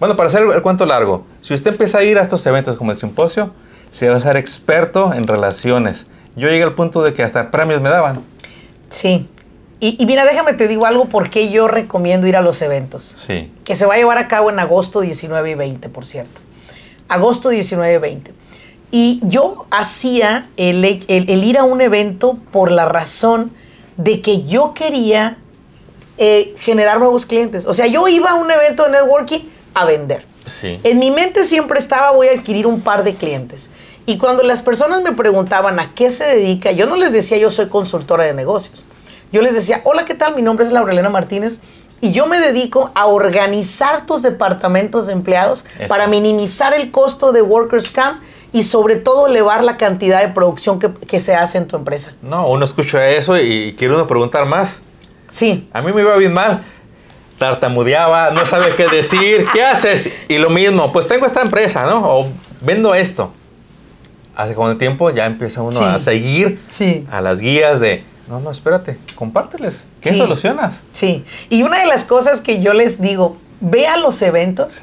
Bueno, 0.00 0.16
para 0.16 0.28
hacer 0.28 0.42
el, 0.42 0.50
el 0.50 0.62
cuento 0.62 0.86
largo, 0.86 1.24
si 1.40 1.54
usted 1.54 1.70
empieza 1.72 1.98
a 1.98 2.02
ir 2.02 2.18
a 2.18 2.22
estos 2.22 2.44
eventos 2.46 2.76
como 2.76 2.90
el 2.92 2.98
simposio, 2.98 3.52
se 3.90 4.08
va 4.08 4.16
a 4.16 4.20
ser 4.20 4.36
experto 4.36 5.12
en 5.14 5.26
relaciones. 5.26 6.06
Yo 6.36 6.48
llegué 6.48 6.64
al 6.64 6.74
punto 6.74 7.02
de 7.02 7.14
que 7.14 7.22
hasta 7.22 7.50
premios 7.50 7.80
me 7.80 7.88
daban. 7.90 8.20
Sí. 8.88 9.28
Y, 9.80 9.96
y 10.02 10.06
mira, 10.06 10.24
déjame 10.24 10.54
te 10.54 10.66
digo 10.66 10.86
algo 10.86 11.04
por 11.06 11.30
qué 11.30 11.50
yo 11.50 11.68
recomiendo 11.68 12.26
ir 12.26 12.36
a 12.36 12.40
los 12.42 12.60
eventos. 12.62 13.14
Sí. 13.18 13.52
Que 13.64 13.76
se 13.76 13.86
va 13.86 13.94
a 13.94 13.96
llevar 13.96 14.18
a 14.18 14.26
cabo 14.28 14.50
en 14.50 14.58
agosto 14.58 15.00
19 15.00 15.50
y 15.50 15.54
20, 15.54 15.88
por 15.90 16.06
cierto. 16.06 16.40
Agosto 17.08 17.50
19 17.50 17.94
y 17.94 17.98
20. 17.98 18.34
Y 18.90 19.20
yo 19.24 19.66
hacía 19.70 20.48
el, 20.56 20.84
el- 20.84 21.02
el 21.30 21.44
ir 21.44 21.58
a 21.58 21.64
un 21.64 21.80
evento 21.80 22.38
por 22.50 22.70
la 22.72 22.86
razón 22.86 23.50
de 23.96 24.20
que 24.22 24.44
yo 24.44 24.74
quería 24.74 25.36
eh, 26.18 26.54
generar 26.58 26.98
nuevos 26.98 27.26
clientes. 27.26 27.66
O 27.66 27.74
sea, 27.74 27.86
yo 27.86 28.06
iba 28.08 28.30
a 28.30 28.34
un 28.34 28.50
evento 28.50 28.84
de 28.84 28.90
networking 28.90 29.40
a 29.74 29.84
vender. 29.84 30.24
Sí. 30.46 30.80
En 30.82 30.98
mi 30.98 31.10
mente 31.10 31.44
siempre 31.44 31.78
estaba 31.78 32.10
voy 32.12 32.28
a 32.28 32.32
adquirir 32.32 32.66
un 32.66 32.80
par 32.80 33.04
de 33.04 33.14
clientes. 33.14 33.70
Y 34.06 34.18
cuando 34.18 34.42
las 34.42 34.62
personas 34.62 35.02
me 35.02 35.12
preguntaban 35.12 35.80
a 35.80 35.94
qué 35.94 36.10
se 36.10 36.24
dedica, 36.24 36.72
yo 36.72 36.86
no 36.86 36.96
les 36.96 37.12
decía 37.12 37.38
yo 37.38 37.50
soy 37.50 37.68
consultora 37.68 38.24
de 38.24 38.34
negocios. 38.34 38.84
Yo 39.32 39.40
les 39.42 39.54
decía, 39.54 39.80
hola, 39.84 40.04
¿qué 40.04 40.14
tal? 40.14 40.36
Mi 40.36 40.42
nombre 40.42 40.64
es 40.66 40.72
Laurelena 40.72 41.08
Martínez 41.08 41.60
y 42.00 42.12
yo 42.12 42.26
me 42.26 42.38
dedico 42.38 42.90
a 42.94 43.06
organizar 43.06 44.04
tus 44.06 44.22
departamentos 44.22 45.06
de 45.06 45.14
empleados 45.14 45.64
Eso. 45.78 45.88
para 45.88 46.06
minimizar 46.06 46.74
el 46.74 46.90
costo 46.90 47.32
de 47.32 47.40
Workers 47.40 47.90
Camp 47.90 48.22
y 48.52 48.62
sobre 48.62 48.96
todo 48.96 49.26
elevar 49.26 49.64
la 49.64 49.76
cantidad 49.78 50.20
de 50.20 50.28
producción 50.28 50.78
que, 50.78 50.92
que 50.92 51.18
se 51.18 51.34
hace 51.34 51.58
en 51.58 51.66
tu 51.66 51.76
empresa. 51.76 52.12
No, 52.22 52.46
uno 52.48 52.64
escucha 52.64 53.08
eso 53.08 53.38
y 53.38 53.74
quiere 53.76 53.94
uno 53.94 54.06
preguntar 54.06 54.44
más. 54.46 54.80
Sí, 55.28 55.68
A 55.72 55.82
mí 55.82 55.92
me 55.92 56.02
iba 56.02 56.14
bien 56.16 56.32
mal. 56.32 56.62
Tartamudeaba, 57.38 58.30
no 58.30 58.46
sabía 58.46 58.74
qué 58.76 58.86
decir. 58.88 59.46
¿Qué 59.52 59.62
haces? 59.64 60.10
Y 60.28 60.38
lo 60.38 60.50
mismo, 60.50 60.92
pues 60.92 61.06
tengo 61.08 61.26
esta 61.26 61.42
empresa, 61.42 61.84
¿no? 61.86 62.02
O 62.18 62.28
vendo 62.60 62.94
esto. 62.94 63.32
Hace 64.36 64.54
como 64.54 64.76
tiempo 64.76 65.10
ya 65.10 65.26
empieza 65.26 65.62
uno 65.62 65.78
Sí. 65.78 65.84
a 65.84 65.98
seguir 65.98 66.60
Sí. 66.70 67.06
a 67.10 67.20
las 67.20 67.38
guías 67.40 67.80
de, 67.80 68.02
no, 68.28 68.40
no, 68.40 68.50
espérate, 68.50 68.98
compárteles. 69.14 69.84
¿Qué 70.00 70.10
Sí. 70.10 70.18
solucionas? 70.18 70.82
sí. 70.92 71.24
Y 71.50 71.62
una 71.62 71.80
de 71.80 71.86
las 71.86 72.04
cosas 72.04 72.40
que 72.40 72.60
yo 72.60 72.72
les 72.72 73.00
digo, 73.00 73.36
ve 73.60 73.86
a 73.86 73.96
los 73.96 74.20
eventos 74.22 74.78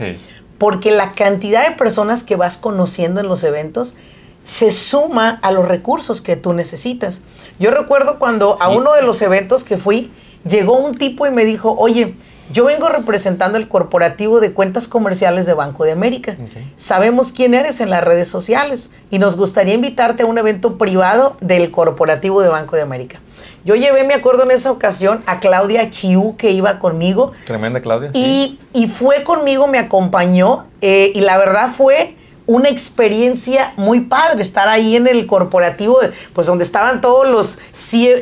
porque 0.58 0.92
la 0.92 1.12
cantidad 1.12 1.68
de 1.68 1.76
personas 1.76 2.24
que 2.24 2.36
vas 2.36 2.58
conociendo 2.58 3.20
en 3.20 3.28
los 3.28 3.44
eventos 3.44 3.96
se 4.44 4.72
suma 4.72 5.40
a 5.44 5.52
los 5.52 5.68
recursos 5.68 6.22
que 6.22 6.36
tú 6.36 6.54
necesitas. 6.54 7.22
Yo 7.60 7.72
recuerdo 7.72 8.18
cuando 8.20 8.58
a 8.62 8.70
uno 8.70 8.94
de 8.94 9.02
los 9.04 9.22
eventos 9.22 9.64
que 9.64 9.78
fui, 9.78 10.12
llegó 10.48 10.78
un 10.78 10.94
tipo 10.96 11.28
y 11.28 11.32
me 11.32 11.46
dijo, 11.46 11.76
oye, 11.78 12.16
yo 12.52 12.66
vengo 12.66 12.90
representando 12.90 13.58
el 13.58 13.68
corporativo 13.68 14.40
de 14.40 14.54
cuentas 14.54 14.88
comerciales 14.88 15.46
de 15.46 15.54
Banco 15.54 15.84
de 15.84 15.92
América. 15.92 16.38
Sabemos 16.76 17.32
quién 17.32 17.54
eres 17.54 17.82
en 17.82 17.90
las 17.90 18.04
redes 18.04 18.28
sociales 18.28 18.92
y 19.10 19.20
nos 19.20 19.38
gustaría 19.38 19.74
invitarte 19.74 20.24
a 20.24 20.26
un 20.26 20.38
evento 20.38 20.78
privado 20.78 21.38
del 21.42 21.72
corporativo 21.72 22.42
de 22.42 22.50
Banco 22.50 22.76
de 22.76 22.82
América. 22.82 23.20
Yo 23.64 23.76
llevé, 23.76 24.04
me 24.04 24.14
acuerdo 24.14 24.44
en 24.44 24.52
esa 24.52 24.72
ocasión, 24.72 25.24
a 25.28 25.40
Claudia 25.40 25.90
Chiu 25.90 26.36
que 26.38 26.52
iba 26.52 26.80
conmigo 26.80 27.32
Tremenda, 27.46 27.80
Claudia. 27.82 28.10
y, 28.14 28.60
y 28.74 28.88
fue 28.88 29.24
conmigo, 29.24 29.68
me 29.68 29.78
acompañó 29.78 30.66
eh, 30.82 31.12
y 31.14 31.22
la 31.22 31.38
verdad 31.38 31.70
fue 31.76 32.16
una 32.52 32.70
experiencia 32.70 33.74
muy 33.78 34.02
padre 34.02 34.42
estar 34.42 34.68
ahí 34.68 34.96
en 34.96 35.08
el 35.08 35.26
corporativo, 35.26 36.00
pues 36.34 36.48
donde 36.48 36.64
estaban 36.64 37.00
todos 37.02 37.28
los, 37.28 37.60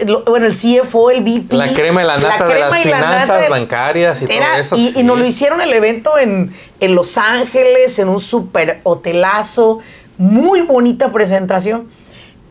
lo- 0.06 0.24
bueno, 0.26 0.46
el 0.46 0.54
CFO, 0.54 1.12
el 1.12 1.22
VP. 1.22 1.56
La 1.56 1.68
crema 1.74 2.04
y 2.04 2.06
la 2.06 2.18
nata 2.18 2.46
de 2.48 2.60
las 2.60 2.70
la 2.72 2.78
finanzas 2.78 3.50
bancarias 3.50 4.22
y 4.22 4.26
todo 4.28 4.36
eso. 4.60 4.76
Y, 4.76 4.92
sí. 4.92 5.00
y 5.00 5.04
nos 5.04 5.18
lo 5.18 5.26
hicieron 5.26 5.62
el 5.62 5.74
evento 5.74 6.18
en, 6.18 6.54
en 6.80 6.96
Los 6.96 7.18
Ángeles, 7.18 7.98
en 8.00 8.08
un 8.10 8.20
super 8.20 8.82
hotelazo, 8.84 9.80
muy 10.18 10.62
bonita 10.62 11.12
presentación. 11.12 11.90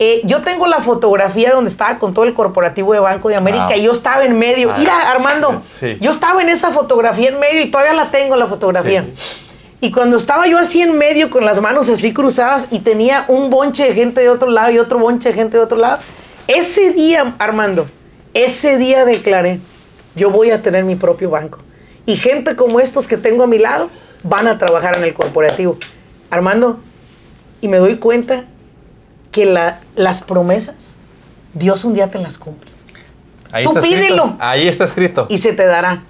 Eh, 0.00 0.20
yo 0.24 0.42
tengo 0.42 0.66
la 0.68 0.80
fotografía 0.80 1.50
donde 1.52 1.70
estaba 1.70 1.98
con 1.98 2.14
todo 2.14 2.24
el 2.24 2.32
corporativo 2.32 2.92
de 2.92 3.00
Banco 3.00 3.28
de 3.28 3.36
América 3.36 3.76
y 3.76 3.82
yo 3.82 3.92
estaba 3.92 4.24
en 4.24 4.38
medio. 4.38 4.70
Ah, 4.72 4.76
Mira, 4.78 5.10
Armando, 5.10 5.62
sí. 5.78 5.96
yo 6.00 6.10
estaba 6.12 6.40
en 6.42 6.48
esa 6.48 6.70
fotografía 6.70 7.30
en 7.30 7.38
medio 7.40 7.62
y 7.62 7.66
todavía 7.70 7.94
la 7.94 8.06
tengo 8.10 8.36
la 8.36 8.46
fotografía. 8.46 9.04
Y 9.80 9.92
cuando 9.92 10.16
estaba 10.16 10.46
yo 10.48 10.58
así 10.58 10.82
en 10.82 10.98
medio 10.98 11.30
con 11.30 11.44
las 11.44 11.60
manos 11.60 11.88
así 11.88 12.12
cruzadas 12.12 12.66
y 12.70 12.80
tenía 12.80 13.24
un 13.28 13.48
bonche 13.48 13.84
de 13.84 13.94
gente 13.94 14.20
de 14.20 14.28
otro 14.28 14.50
lado 14.50 14.70
y 14.72 14.78
otro 14.78 14.98
bonche 14.98 15.28
de 15.28 15.34
gente 15.36 15.56
de 15.56 15.62
otro 15.62 15.78
lado, 15.78 15.98
ese 16.48 16.90
día, 16.92 17.34
Armando, 17.38 17.86
ese 18.34 18.76
día 18.76 19.04
declaré, 19.04 19.60
yo 20.16 20.30
voy 20.30 20.50
a 20.50 20.62
tener 20.62 20.84
mi 20.84 20.96
propio 20.96 21.30
banco. 21.30 21.60
Y 22.06 22.16
gente 22.16 22.56
como 22.56 22.80
estos 22.80 23.06
que 23.06 23.16
tengo 23.16 23.44
a 23.44 23.46
mi 23.46 23.58
lado 23.58 23.88
van 24.24 24.48
a 24.48 24.58
trabajar 24.58 24.96
en 24.96 25.04
el 25.04 25.14
corporativo. 25.14 25.76
Armando, 26.30 26.80
y 27.60 27.68
me 27.68 27.76
doy 27.78 27.96
cuenta 27.96 28.44
que 29.30 29.46
la- 29.46 29.80
las 29.94 30.22
promesas, 30.22 30.96
Dios 31.54 31.84
un 31.84 31.94
día 31.94 32.10
te 32.10 32.18
las 32.18 32.38
cumple. 32.38 32.70
Ahí 33.52 33.62
tú 33.64 33.70
está 33.70 33.80
escrito. 33.80 34.02
pídelo. 34.06 34.36
Ahí 34.40 34.66
está 34.68 34.84
escrito. 34.84 35.26
y 35.28 35.38
se 35.38 35.52
te 35.52 35.66
dará. 35.66 36.02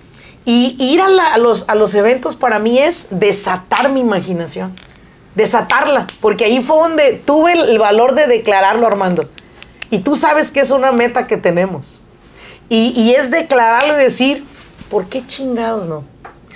Y 0.45 0.77
ir 0.79 1.01
a, 1.03 1.09
la- 1.09 1.35
a 1.35 1.39
los, 1.39 1.69
a 1.69 1.75
los 1.75 1.95
eventos 1.95 2.37
para 2.37 2.59
mí 2.59 2.79
es 2.79 3.09
desatar 3.11 3.91
mi 3.91 4.01
imaginación. 4.01 4.75
desatarla, 5.35 6.09
porque 6.21 6.47
ahí 6.47 6.61
fue 6.61 6.79
donde 6.79 7.13
tuve 7.25 7.53
el 7.53 7.79
valor 7.79 8.17
de 8.17 8.27
declararlo, 8.27 8.87
Armando. 8.89 9.29
Y 9.89 9.99
tú 9.99 10.17
sabes 10.17 10.51
que 10.51 10.59
es 10.59 10.73
una 10.73 10.91
meta 10.91 11.29
que 11.29 11.37
tenemos. 11.37 12.01
Y, 12.69 12.93
y 13.01 13.13
es 13.15 13.31
declararlo 13.31 13.95
y 13.95 14.03
decir, 14.03 14.45
¿por 14.91 15.07
qué 15.07 15.25
chingados 15.25 15.87
no? 15.87 16.03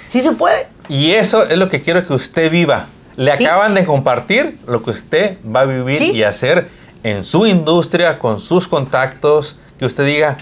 Sí 0.08 0.20
se 0.20 0.32
puede. 0.32 0.66
Y 0.88 1.12
eso 1.12 1.44
es 1.44 1.56
lo 1.58 1.68
que 1.68 1.82
quiero 1.82 2.04
que 2.04 2.12
usted 2.12 2.50
viva. 2.50 2.86
Le 3.14 3.36
Sí. 3.36 3.44
acaban 3.44 3.74
de 3.74 3.84
compartir 3.84 4.58
lo 4.66 4.82
que 4.82 4.90
usted 4.90 5.38
va 5.44 5.60
a 5.60 5.64
vivir 5.64 5.96
Sí. 5.98 6.10
y 6.10 6.24
hacer 6.24 6.68
en 7.04 7.24
su 7.24 7.46
industria, 7.46 8.18
con 8.18 8.40
sus 8.40 8.66
contactos, 8.66 9.58
que 9.78 9.84
usted 9.86 10.04
diga, 10.06 10.38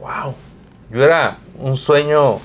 wow, 0.00 0.34
yo 0.90 1.04
era 1.04 1.36
un 1.58 1.76
sueño 1.76 2.38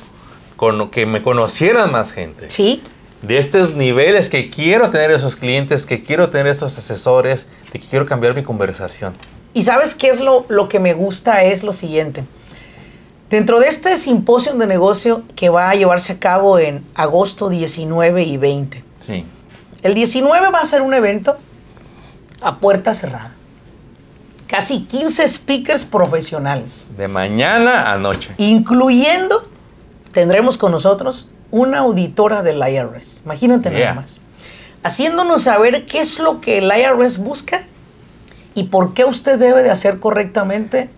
con 0.55 0.89
que 0.91 1.05
me 1.05 1.21
conocieran 1.21 1.91
más 1.91 2.11
gente. 2.11 2.49
Sí, 2.49 2.81
De 3.21 3.37
estos 3.37 3.75
niveles 3.75 4.29
que 4.31 4.49
quiero 4.49 4.89
tener 4.89 5.11
esos 5.11 5.35
clientes, 5.35 5.85
que 5.85 6.03
quiero 6.03 6.29
tener 6.31 6.47
estos 6.47 6.75
asesores, 6.77 7.47
de 7.71 7.79
que 7.79 7.87
quiero 7.87 8.05
cambiar 8.07 8.35
mi 8.35 8.41
conversación. 8.43 9.13
Y 9.53 9.61
sabes 9.63 9.93
qué 9.93 10.07
es 10.09 10.19
lo, 10.19 10.45
lo 10.49 10.67
que 10.69 10.79
me 10.79 10.93
gusta 10.95 11.43
es 11.43 11.61
lo 11.63 11.71
siguiente. 11.73 12.23
Dentro 13.29 13.59
de 13.59 13.67
este 13.67 13.95
simposio 13.97 14.53
de 14.55 14.65
negocio 14.65 15.21
que 15.35 15.49
va 15.49 15.69
a 15.69 15.75
llevarse 15.75 16.13
a 16.13 16.19
cabo 16.19 16.57
en 16.59 16.83
agosto 16.95 17.49
19 17.49 18.23
y 18.23 18.37
20, 18.37 18.83
Sí. 19.05 19.25
el 19.83 19.93
19 19.93 20.49
va 20.49 20.59
a 20.59 20.65
ser 20.65 20.81
un 20.81 20.93
evento 20.93 21.37
a 22.41 22.57
puerta 22.59 22.93
cerrada. 22.95 23.35
Casi 24.51 24.81
15 24.83 25.27
speakers 25.29 25.85
profesionales, 25.85 26.85
De 26.97 27.07
mañana 27.07 27.89
a 27.93 27.97
noche. 27.97 28.33
incluyendo, 28.37 29.47
tendremos 30.11 30.57
con 30.57 30.73
nosotros 30.73 31.29
una 31.51 31.79
auditora 31.79 32.43
del 32.43 32.57
IRS. 32.57 33.21
Imagínate 33.23 33.69
Yeah. 33.69 33.79
nada 33.91 33.93
más. 34.01 34.19
Haciéndonos 34.83 35.43
saber 35.43 35.85
qué 35.85 36.01
es 36.01 36.19
lo 36.19 36.41
que 36.41 36.57
el 36.57 36.65
IRS 36.65 37.17
busca 37.17 37.63
y 38.53 38.63
por 38.63 38.93
qué 38.93 39.05
usted 39.05 39.39
debe 39.39 39.63
de 39.63 39.69
hacer 39.71 40.01
correctamente 40.01 40.89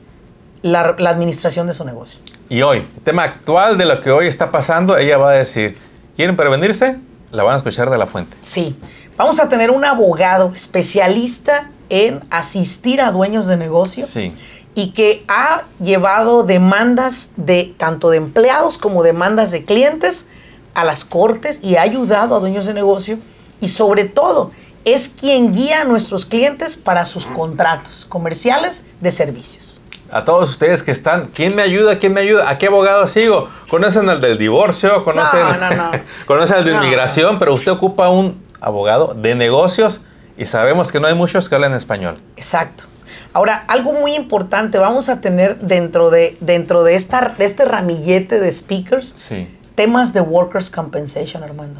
la, 0.63 0.95
la 0.97 1.11
administración 1.11 1.67
de 1.67 1.73
su 1.73 1.85
negocio. 1.85 2.19
Y 2.49 2.63
hoy, 2.63 2.87
tema 3.03 3.21
actual 3.21 3.77
de 3.77 3.85
lo 3.85 4.01
que 4.01 4.09
hoy 4.09 4.25
está 4.25 4.49
pasando, 4.49 4.97
ella 4.97 5.17
va 5.17 5.29
a 5.29 5.33
decir, 5.33 5.77
¿quieren 6.15 6.35
prevenirse? 6.35 6.97
La 7.31 7.43
van 7.43 7.53
a 7.53 7.57
escuchar 7.57 7.91
de 7.91 7.99
la 7.99 8.07
fuente. 8.07 8.35
Sí, 8.41 8.75
vamos 9.15 9.39
a 9.39 9.47
tener 9.47 9.69
un 9.69 9.85
abogado 9.85 10.51
especialista 10.55 11.69
en 11.93 12.21
asistir 12.31 13.01
a 13.01 13.11
dueños 13.11 13.45
de 13.45 13.55
negocio 13.55 14.07
Sí. 14.07 14.33
y 14.73 14.93
que 14.93 15.23
ha 15.27 15.63
llevado 15.79 16.41
demandas 16.41 17.29
de 17.37 17.75
tanto 17.77 18.09
de 18.09 18.17
empleados 18.17 18.79
como 18.79 19.03
demandas 19.03 19.51
de 19.51 19.63
clientes 19.63 20.27
a 20.73 20.83
las 20.83 21.05
cortes 21.05 21.59
y 21.61 21.75
ha 21.75 21.83
ayudado 21.83 22.35
a 22.35 22.39
dueños 22.39 22.65
de 22.65 22.73
negocio 22.73 23.19
y 23.61 23.67
sobre 23.67 24.05
todo 24.05 24.49
es 24.85 25.07
quien 25.07 25.53
guía 25.53 25.81
a 25.81 25.83
nuestros 25.83 26.25
clientes 26.25 26.77
para 26.77 27.05
sus 27.05 27.27
contratos 27.27 28.05
comerciales 28.09 28.87
de 28.99 29.11
servicios. 29.11 29.79
A 30.11 30.25
todos 30.25 30.49
ustedes 30.49 30.81
que 30.81 30.89
están, 30.91 31.27
¿quién 31.27 31.55
me 31.55 31.61
ayuda? 31.61 31.99
¿Quién 31.99 32.13
me 32.13 32.21
ayuda? 32.21 32.49
¿A 32.49 32.57
qué 32.57 32.67
abogado 32.67 33.07
sigo? 33.07 33.49
¿Conocen 33.69 34.09
al 34.09 34.19
del 34.19 34.39
divorcio? 34.39 35.03
¿Conocen, 35.03 35.39
No, 35.41 35.69
no, 35.69 35.75
no. 35.75 35.91
¿Conocen 36.25 36.57
al 36.57 36.65
de 36.65 36.71
inmigración? 36.73 37.37
Pero 37.37 37.53
usted 37.53 37.71
ocupa 37.71 38.09
un 38.09 38.43
abogado 38.59 39.13
de 39.15 39.35
negocios 39.35 40.01
y 40.37 40.45
sabemos 40.45 40.91
que 40.91 40.99
no 40.99 41.07
hay 41.07 41.15
muchos 41.15 41.49
que 41.49 41.55
hablan 41.55 41.73
español. 41.73 42.19
Exacto. 42.35 42.85
Ahora, 43.33 43.63
algo 43.67 43.93
muy 43.93 44.15
importante, 44.15 44.77
vamos 44.77 45.09
a 45.09 45.21
tener 45.21 45.59
dentro 45.59 46.09
de, 46.09 46.37
dentro 46.39 46.83
de, 46.83 46.95
esta, 46.95 47.33
de 47.37 47.45
este 47.45 47.65
ramillete 47.65 48.39
de 48.39 48.51
speakers 48.51 49.07
Sí. 49.17 49.47
temas 49.75 50.13
de 50.13 50.21
workers' 50.21 50.69
compensation, 50.69 51.43
Armando. 51.43 51.79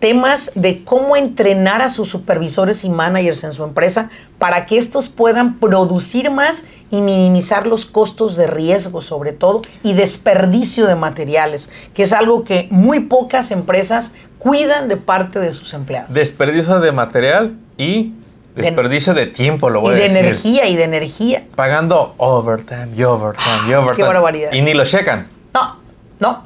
Temas 0.00 0.52
de 0.54 0.84
cómo 0.84 1.16
entrenar 1.16 1.80
a 1.80 1.88
sus 1.88 2.10
supervisores 2.10 2.84
y 2.84 2.90
managers 2.90 3.44
en 3.44 3.52
su 3.52 3.64
empresa 3.64 4.10
para 4.38 4.66
que 4.66 4.76
estos 4.76 5.08
puedan 5.08 5.58
producir 5.58 6.30
más 6.30 6.64
y 6.90 7.00
minimizar 7.00 7.66
los 7.66 7.86
costos 7.86 8.36
de 8.36 8.46
riesgo, 8.46 9.00
sobre 9.00 9.32
todo, 9.32 9.62
y 9.82 9.94
desperdicio 9.94 10.86
de 10.86 10.94
materiales, 10.96 11.70
que 11.94 12.02
es 12.02 12.12
algo 12.12 12.44
que 12.44 12.68
muy 12.70 13.00
pocas 13.00 13.50
empresas 13.50 14.12
cuidan 14.38 14.88
de 14.88 14.96
parte 14.96 15.40
de 15.40 15.52
sus 15.52 15.72
empleados. 15.72 16.12
Desperdicio 16.12 16.78
de 16.80 16.92
material 16.92 17.56
y 17.76 18.12
desperdicio 18.54 19.14
de, 19.14 19.26
tiempo, 19.26 19.70
lo 19.70 19.80
voy 19.80 19.90
y 19.90 19.96
a 19.96 19.96
de 19.96 20.02
decir. 20.04 20.18
energía, 20.18 20.68
y 20.68 20.76
de 20.76 20.84
energía. 20.84 21.44
Pagando 21.54 22.14
overtime 22.16 22.88
y 22.96 23.02
overtime 23.02 23.68
y 23.68 23.74
overtime. 23.74 24.08
barbaridad. 24.08 24.52
Y 24.52 24.62
ni 24.62 24.74
lo 24.74 24.84
checan. 24.84 25.28
No, 25.52 25.76
no. 26.18 26.44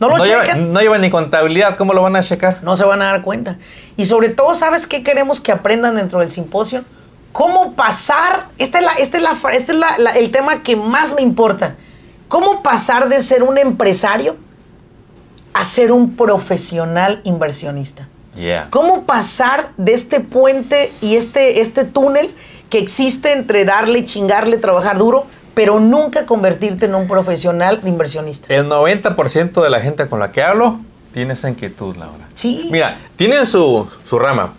No 0.00 0.08
lo 0.08 0.18
no, 0.18 0.24
checan. 0.24 0.44
llevan, 0.44 0.72
no 0.72 0.80
llevan 0.80 1.00
ni 1.02 1.10
contabilidad, 1.10 1.76
¿cómo 1.76 1.92
lo 1.94 2.02
van 2.02 2.16
a 2.16 2.22
checar? 2.22 2.58
no 2.62 2.76
se 2.76 2.84
van 2.84 3.00
a 3.02 3.06
dar 3.06 3.22
cuenta. 3.22 3.58
Y 3.96 4.04
sobre 4.06 4.28
todo, 4.28 4.54
¿sabes 4.54 4.86
qué 4.86 5.02
queremos 5.02 5.40
que 5.40 5.52
aprendan 5.52 5.94
dentro 5.94 6.20
del 6.20 6.30
simposio? 6.30 6.82
¿Cómo 7.32 7.72
pasar? 7.74 8.46
Este 8.58 8.78
es, 8.78 8.84
la, 8.84 8.92
este 8.94 9.16
es, 9.18 9.22
la, 9.22 9.36
este 9.52 9.72
es 9.72 9.78
la- 9.78 10.12
el 10.16 10.30
tema 10.30 10.62
que 10.62 10.76
más 10.76 11.14
me 11.14 11.22
importa. 11.22 11.76
¿Cómo 12.28 12.62
pasar 12.62 13.08
de 13.08 13.22
ser 13.22 13.42
un 13.42 13.58
empresario 13.58 14.36
a 15.52 15.64
ser 15.64 15.92
un 15.92 16.16
profesional 16.16 17.20
inversionista? 17.24 18.08
Yeah. 18.36 18.68
¿Cómo 18.70 19.04
pasar 19.04 19.70
de 19.76 19.94
este 19.94 20.18
puente 20.20 20.92
y 21.00 21.14
este, 21.14 21.60
este 21.60 21.84
túnel 21.84 22.34
que 22.68 22.78
existe 22.78 23.32
entre 23.32 23.64
darle, 23.64 24.04
chingarle, 24.04 24.56
trabajar 24.56 24.98
duro, 24.98 25.26
pero 25.54 25.80
nunca 25.80 26.26
convertirte 26.26 26.86
en 26.86 26.94
un 26.94 27.06
profesional 27.08 27.80
de 27.82 27.88
inversionista? 27.88 28.52
El 28.54 28.66
90% 28.68 29.62
de 29.62 29.70
la 29.70 29.80
gente 29.80 30.06
con 30.08 30.18
la 30.20 30.32
que 30.32 30.42
hablo 30.42 30.80
tiene 31.12 31.34
esa 31.34 31.48
inquietud, 31.48 31.96
Laura. 31.96 32.26
Sí. 32.34 32.68
Mira, 32.72 32.96
tienen 33.16 33.46
su, 33.46 33.88
su 34.04 34.18
rama. 34.18 34.54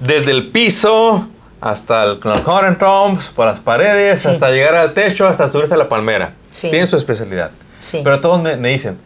Desde 0.00 0.30
el 0.30 0.50
piso 0.50 1.28
hasta 1.60 2.04
el, 2.04 2.20
los 2.22 2.40
current 2.42 2.78
por 3.34 3.46
las 3.46 3.60
paredes, 3.60 4.22
Sí. 4.22 4.28
hasta 4.28 4.50
llegar 4.50 4.74
al 4.76 4.92
techo, 4.94 5.26
hasta 5.26 5.50
subirse 5.50 5.74
a 5.74 5.76
la 5.78 5.88
palmera. 5.88 6.34
Sí. 6.50 6.68
Tienen 6.70 6.86
su 6.86 6.96
especialidad. 6.96 7.50
Sí. 7.80 8.00
Pero 8.04 8.20
todos 8.20 8.40
me, 8.42 8.56
me 8.56 8.68
dicen, 8.68 8.98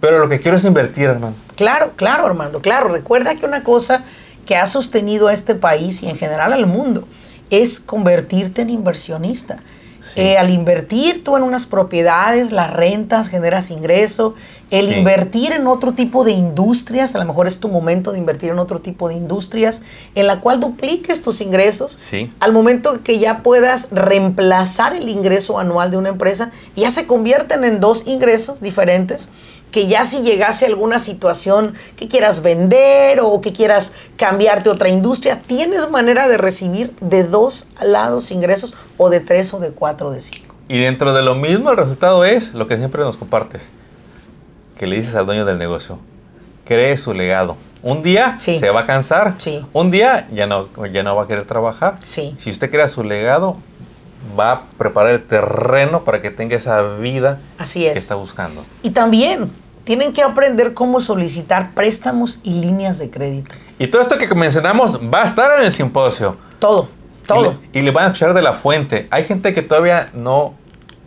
pero 0.00 0.18
lo 0.18 0.28
que 0.28 0.38
quiero 0.38 0.56
es 0.58 0.64
invertir, 0.64 1.06
hermano. 1.06 1.34
Claro, 1.56 1.92
claro, 1.96 2.26
Armando, 2.26 2.60
claro. 2.60 2.88
Recuerda 2.88 3.34
que 3.36 3.46
una 3.46 3.64
cosa 3.64 4.04
que 4.44 4.56
ha 4.56 4.66
sostenido 4.66 5.28
a 5.28 5.32
este 5.32 5.54
país 5.54 6.02
y 6.02 6.08
en 6.10 6.16
general 6.18 6.52
al 6.52 6.66
mundo 6.66 7.08
es 7.50 7.80
convertirte 7.80 8.62
en 8.62 8.70
inversionista. 8.70 9.58
Sí. 10.04 10.20
Eh, 10.20 10.36
al 10.38 10.50
invertir 10.50 11.24
tú 11.24 11.36
en 11.36 11.42
unas 11.42 11.66
propiedades, 11.66 12.52
las 12.52 12.70
rentas, 12.72 13.28
generas 13.28 13.70
ingreso. 13.70 14.34
El 14.70 14.88
Sí. 14.88 14.94
invertir 14.96 15.52
en 15.52 15.66
otro 15.66 15.92
tipo 15.92 16.24
de 16.24 16.32
industrias, 16.32 17.14
a 17.14 17.18
lo 17.18 17.24
mejor 17.24 17.46
es 17.46 17.58
tu 17.58 17.68
momento 17.68 18.12
de 18.12 18.18
invertir 18.18 18.50
en 18.50 18.58
otro 18.58 18.80
tipo 18.80 19.08
de 19.08 19.14
industrias, 19.14 19.82
en 20.14 20.26
la 20.26 20.40
cual 20.40 20.60
dupliques 20.60 21.22
tus 21.22 21.40
ingresos. 21.40 21.92
Sí. 21.92 22.32
Al 22.40 22.52
momento 22.52 23.02
que 23.02 23.18
ya 23.18 23.38
puedas 23.42 23.88
reemplazar 23.92 24.94
el 24.94 25.08
ingreso 25.08 25.58
anual 25.58 25.90
de 25.90 25.96
una 25.96 26.10
empresa, 26.10 26.50
ya 26.76 26.90
se 26.90 27.06
convierten 27.06 27.64
en 27.64 27.80
dos 27.80 28.06
ingresos 28.06 28.60
diferentes 28.60 29.28
que 29.74 29.88
ya 29.88 30.04
si 30.04 30.22
llegase 30.22 30.66
alguna 30.66 31.00
situación 31.00 31.74
que 31.96 32.06
quieras 32.06 32.42
vender 32.42 33.18
o 33.20 33.40
que 33.40 33.52
quieras 33.52 33.92
cambiarte 34.16 34.68
a 34.68 34.72
otra 34.72 34.88
industria, 34.88 35.40
tienes 35.44 35.90
manera 35.90 36.28
de 36.28 36.36
recibir 36.36 36.92
de 37.00 37.24
dos 37.24 37.66
lados 37.82 38.30
ingresos 38.30 38.72
o 38.98 39.10
de 39.10 39.18
tres 39.18 39.52
o 39.52 39.58
de 39.58 39.72
cuatro 39.72 40.10
o 40.10 40.10
de 40.12 40.20
cinco. 40.20 40.54
Y 40.68 40.78
dentro 40.78 41.12
de 41.12 41.22
lo 41.24 41.34
mismo, 41.34 41.72
el 41.72 41.76
resultado 41.76 42.24
es 42.24 42.54
lo 42.54 42.68
que 42.68 42.76
siempre 42.76 43.02
nos 43.02 43.16
compartes. 43.16 43.72
Que 44.78 44.86
le 44.86 44.94
dices 44.94 45.16
al 45.16 45.26
dueño 45.26 45.44
del 45.44 45.58
negocio, 45.58 45.98
cree 46.64 46.96
su 46.96 47.12
legado. 47.12 47.56
Un 47.82 48.04
día 48.04 48.36
Sí. 48.38 48.56
se 48.56 48.70
va 48.70 48.82
a 48.82 48.86
cansar. 48.86 49.34
Sí. 49.38 49.66
Un 49.72 49.90
día 49.90 50.28
ya 50.32 50.46
no, 50.46 50.68
ya 50.86 51.02
no 51.02 51.16
va 51.16 51.24
a 51.24 51.26
querer 51.26 51.46
trabajar. 51.46 51.96
Sí. 52.04 52.32
Si 52.38 52.48
usted 52.48 52.70
crea 52.70 52.86
su 52.86 53.02
legado, 53.02 53.56
va 54.38 54.52
a 54.52 54.62
preparar 54.78 55.14
el 55.14 55.24
terreno 55.24 56.04
para 56.04 56.22
que 56.22 56.30
tenga 56.30 56.54
esa 56.54 56.80
vida 56.96 57.40
Así 57.58 57.80
que 57.80 57.90
es. 57.90 57.98
está 57.98 58.14
buscando. 58.14 58.64
Y 58.84 58.90
también 58.90 59.50
tienen 59.84 60.12
que 60.12 60.22
aprender 60.22 60.74
cómo 60.74 61.00
solicitar 61.00 61.72
préstamos 61.74 62.40
y 62.42 62.54
líneas 62.60 62.98
de 62.98 63.10
crédito. 63.10 63.54
Y 63.78 63.86
todo 63.86 64.02
esto 64.02 64.16
que 64.18 64.32
mencionamos 64.34 64.98
va 65.12 65.22
a 65.22 65.24
estar 65.24 65.58
en 65.58 65.66
el 65.66 65.72
simposio. 65.72 66.36
Todo, 66.58 66.88
Y 67.22 67.26
todo. 67.26 67.58
le, 67.72 67.80
y 67.80 67.82
le 67.82 67.90
van 67.90 68.04
a 68.04 68.06
escuchar 68.08 68.34
de 68.34 68.42
la 68.42 68.52
fuente. 68.54 69.06
Hay 69.10 69.24
gente 69.24 69.52
que 69.52 69.62
todavía 69.62 70.10
no 70.14 70.54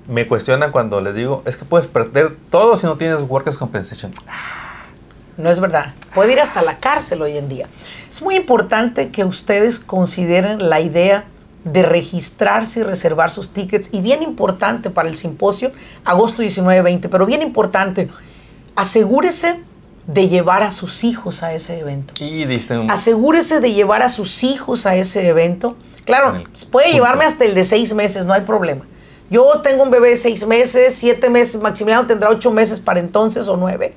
me 0.08 0.28
cuestiona 0.28 0.72
cuando 0.72 1.02
les 1.02 1.16
digo, 1.16 1.44
es 1.46 1.58
que 1.58 1.66
puedes 1.66 1.88
perder 1.88 2.36
todo 2.50 2.78
si 2.78 2.86
no 2.86 2.96
tienes 2.98 3.22
Workers' 3.28 3.58
Compensation. 3.58 4.12
No 5.38 5.50
es 5.52 5.60
verdad. 5.60 5.94
Puede 6.16 6.34
ir 6.34 6.40
hasta 6.40 6.62
la 6.62 6.78
cárcel 6.78 7.22
hoy 7.22 7.38
en 7.38 7.48
día. 7.50 7.68
Es 8.10 8.22
muy 8.22 8.36
importante 8.36 9.10
que 9.10 9.24
ustedes 9.24 9.80
consideren 9.80 10.70
la 10.70 10.80
idea 10.80 11.26
de 11.64 11.84
registrarse 11.84 12.80
y 12.80 12.84
reservar 12.84 13.30
sus 13.30 13.50
tickets. 13.50 13.90
Y 13.92 14.02
bien 14.02 14.24
importante 14.24 14.90
para 14.90 15.10
el 15.10 15.18
simposio, 15.18 15.72
agosto 16.06 16.42
19-20, 16.42 17.08
pero 17.10 17.26
bien 17.26 17.42
importante, 17.42 18.10
asegúrese 18.78 19.60
de 20.06 20.30
llevar 20.30 20.64
a 20.64 20.72
sus 20.72 21.04
hijos 21.04 21.44
a 21.44 21.52
ese 21.52 21.80
evento. 21.80 22.14
Y 22.24 22.46
diste 22.46 22.78
un... 22.78 22.90
Asegúrese 22.90 23.60
de 23.60 23.74
llevar 23.74 24.04
a 24.04 24.10
sus 24.10 24.44
hijos 24.44 24.86
a 24.86 24.96
ese 24.96 25.28
evento. 25.28 25.76
Claro, 26.06 26.36
el 26.36 26.44
puede 26.72 26.86
punto. 26.86 26.96
llevarme 26.96 27.26
hasta 27.26 27.44
el 27.44 27.56
de 27.56 27.66
seis 27.66 27.94
meses, 27.94 28.26
no 28.26 28.34
hay 28.34 28.42
problema. 28.42 28.86
Yo 29.30 29.62
tengo 29.62 29.84
un 29.84 29.90
bebé 29.90 30.12
de 30.12 30.16
seis 30.16 30.48
meses, 30.48 30.94
siete 30.94 31.30
meses, 31.30 31.60
Maximiliano 31.60 32.08
tendrá 32.08 32.30
ocho 32.30 32.52
meses 32.52 32.80
para 32.80 33.00
entonces 33.02 33.50
o 33.50 33.58
nueve. 33.58 33.96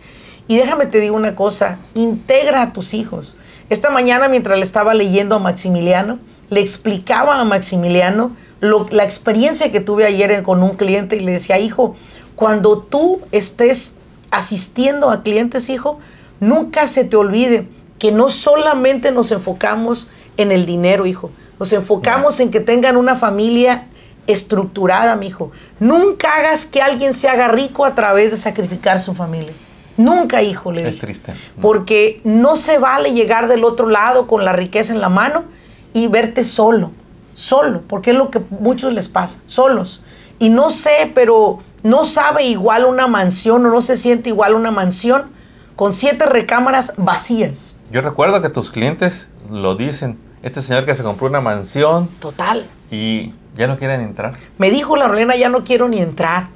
Y 0.49 0.57
déjame 0.57 0.87
te 0.87 0.99
digo 0.99 1.15
una 1.15 1.37
cosa, 1.37 1.79
integra 1.95 2.63
a 2.63 2.73
tus 2.73 2.95
hijos. 2.95 3.37
Esta 3.69 3.91
mañana, 3.91 4.27
mientras 4.29 4.59
le 4.59 4.65
estaba 4.65 4.95
leyendo 4.95 5.37
a 5.37 5.39
Maximiliano, 5.39 6.19
le 6.49 6.61
explicaba 6.61 7.39
a 7.39 7.45
Maximiliano 7.45 8.35
la 8.61 9.05
experiencia 9.05 9.71
que 9.71 9.81
tuve 9.81 10.07
ayer 10.07 10.43
con 10.43 10.63
un 10.63 10.77
cliente 10.77 11.17
y 11.17 11.21
le 11.21 11.33
decía, 11.33 11.59
hijo, 11.59 11.95
cuando 12.35 12.79
tú 12.79 13.21
estés 13.31 14.00
asistiendo 14.31 15.11
a 15.11 15.23
clientes, 15.23 15.69
hijo, 15.71 15.99
nunca 16.41 16.87
se 16.87 17.05
te 17.05 17.17
olvide 17.17 17.69
que 17.99 18.13
no 18.13 18.29
solamente 18.29 19.13
nos 19.13 19.31
enfocamos 19.33 20.09
en 20.37 20.53
el 20.53 20.67
dinero, 20.67 21.07
hijo, 21.07 21.31
nos 21.59 21.73
enfocamos 21.73 22.41
en 22.41 22.51
que 22.51 22.61
tengan 22.61 22.97
una 22.97 23.15
familia 23.15 23.87
estructurada, 24.27 25.17
mi 25.17 25.27
hijo. 25.27 25.53
Nunca 25.79 26.37
hagas 26.37 26.67
que 26.67 26.81
alguien 26.81 27.15
se 27.15 27.29
haga 27.29 27.49
rico 27.49 27.85
a 27.85 27.95
través 27.95 28.31
de 28.31 28.37
sacrificar 28.37 29.01
su 29.01 29.15
familia. 29.15 29.53
Nunca, 29.97 30.43
hijo, 30.43 30.73
le 30.73 30.89
Es 30.89 30.99
triste. 30.99 31.35
Porque 31.61 32.21
no 32.25 32.57
se 32.57 32.79
vale 32.79 33.13
llegar 33.13 33.49
del 33.49 33.65
otro 33.65 33.89
lado 33.89 34.27
con 34.27 34.45
la 34.45 34.53
riqueza 34.53 34.95
en 34.95 35.01
la 35.01 35.11
mano 35.11 35.45
y 35.93 36.07
verte 36.07 36.45
solo, 36.45 36.93
solo, 37.35 37.83
porque 37.87 38.13
es 38.13 38.17
lo 38.17 38.31
que 38.31 38.41
muchos 38.49 38.93
les 38.93 39.09
pasa, 39.09 39.41
solos. 39.47 40.03
Y 40.41 40.49
no 40.49 40.71
sé, 40.71 41.13
pero 41.15 41.59
no 41.83 42.05
sabe 42.05 42.45
igual 42.45 42.87
una 42.87 43.07
mansión 43.07 43.65
o 43.67 43.71
no 43.71 43.83
se 43.83 43.97
siente 43.97 44.31
igual 44.31 44.55
una 44.55 44.71
mansión 44.71 45.25
con 45.77 45.93
siete 45.93 46.25
recámaras 46.25 46.95
vacías. 46.97 47.77
Yo 47.91 48.01
recuerdo 48.01 48.41
que 48.41 48.49
tus 48.49 48.71
clientes 48.71 49.29
lo 49.51 49.77
dicen. 49.77 50.19
Este 50.43 50.63
señor 50.63 50.87
que 50.87 50.95
se 50.95 51.03
compró 51.03 51.27
una 51.27 51.43
mansión. 51.43 52.09
Total. 52.21 52.67
Y 52.91 53.35
ya 53.55 53.67
no 53.67 53.77
quieren 53.77 54.01
entrar. 54.01 54.33
Me 54.57 54.71
dijo 54.71 54.97
la 54.97 55.09
Rolena, 55.09 55.37
ya 55.37 55.51
no 55.51 55.63
quiero 55.63 55.89
ni 55.89 56.01
entrar. 56.01 56.49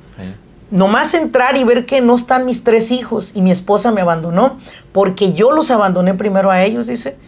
Nomás 0.70 1.12
entrar 1.12 1.58
y 1.58 1.64
ver 1.64 1.84
que 1.84 2.00
no 2.00 2.16
están 2.16 2.46
mis 2.46 2.64
tres 2.64 2.90
hijos 2.90 3.36
y 3.36 3.42
mi 3.42 3.50
esposa 3.50 3.92
me 3.92 4.00
abandonó 4.00 4.58
porque 4.92 5.34
yo 5.34 5.52
los 5.52 5.70
abandoné 5.70 6.14
primero 6.14 6.50
a 6.50 6.62
ellos, 6.62 6.86
dice. 6.86 7.18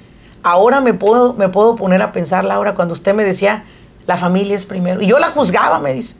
Ahora 0.42 0.80
me 0.80 0.94
puedo, 0.94 1.34
me 1.34 1.48
puedo 1.50 1.76
poner 1.76 2.00
a 2.00 2.12
pensar, 2.12 2.46
Laura, 2.46 2.74
cuando 2.74 2.94
usted 2.94 3.14
me 3.14 3.24
decía, 3.24 3.64
la 4.06 4.16
familia 4.16 4.56
es 4.56 4.64
primero. 4.64 5.02
Y 5.02 5.06
yo 5.06 5.18
la 5.18 5.28
juzgaba, 5.28 5.78
me 5.80 5.92
dice. 5.92 6.16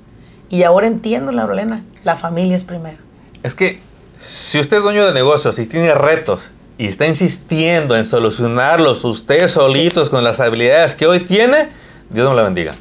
Y 0.49 0.63
ahora 0.63 0.87
entiendo, 0.87 1.33
Laurelena, 1.33 1.83
la 2.05 2.17
familia 2.17 2.57
es 2.57 2.65
primero. 2.65 2.99
Es 3.43 3.55
que 3.55 3.81
si 4.19 4.59
usted 4.59 4.79
es 4.79 4.83
dueño 4.83 5.07
de 5.07 5.13
negocios 5.13 5.59
y 5.59 5.67
tiene 5.67 5.95
retos 5.95 6.51
y 6.79 6.87
está 6.87 7.07
insistiendo 7.07 7.97
en 7.97 8.05
solucionarlos 8.05 9.05
usted 9.05 9.49
solitos 9.49 10.11
con 10.11 10.23
las 10.25 10.41
habilidades 10.41 10.95
que 10.95 11.07
hoy 11.07 11.21
tiene, 11.21 11.69
Dios 12.11 12.27
nos 12.27 12.37
la 12.37 12.43
bendiga. 12.43 12.75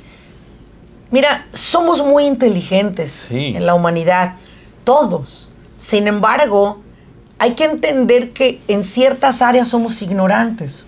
Mira, 1.12 1.47
somos 1.54 2.04
muy 2.04 2.25
inteligentes 2.25 3.32
en 3.32 3.65
la 3.65 3.73
humanidad, 3.73 4.36
todos. 4.84 5.51
Sin 5.78 6.08
embargo, 6.08 6.82
hay 7.38 7.54
que 7.54 7.65
entender 7.65 8.32
que 8.32 8.62
en 8.67 8.84
ciertas 8.84 9.41
áreas 9.41 9.69
somos 9.69 10.01
ignorantes. 10.01 10.86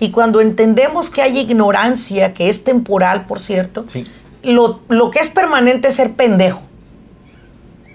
Y 0.00 0.10
cuando 0.10 0.40
entendemos 0.40 1.08
que 1.08 1.22
hay 1.22 1.38
ignorancia, 1.38 2.34
que 2.34 2.48
es 2.48 2.64
temporal, 2.64 3.26
por 3.26 3.40
cierto, 3.40 3.84
lo, 4.44 4.80
lo 4.88 5.10
que 5.10 5.20
es 5.20 5.30
permanente 5.30 5.88
es 5.88 5.96
ser 5.96 6.12
pendejo. 6.12 6.62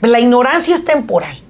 La 0.01 0.19
ignorancia 0.19 0.73
es 0.73 0.85
temporal. 0.85 1.41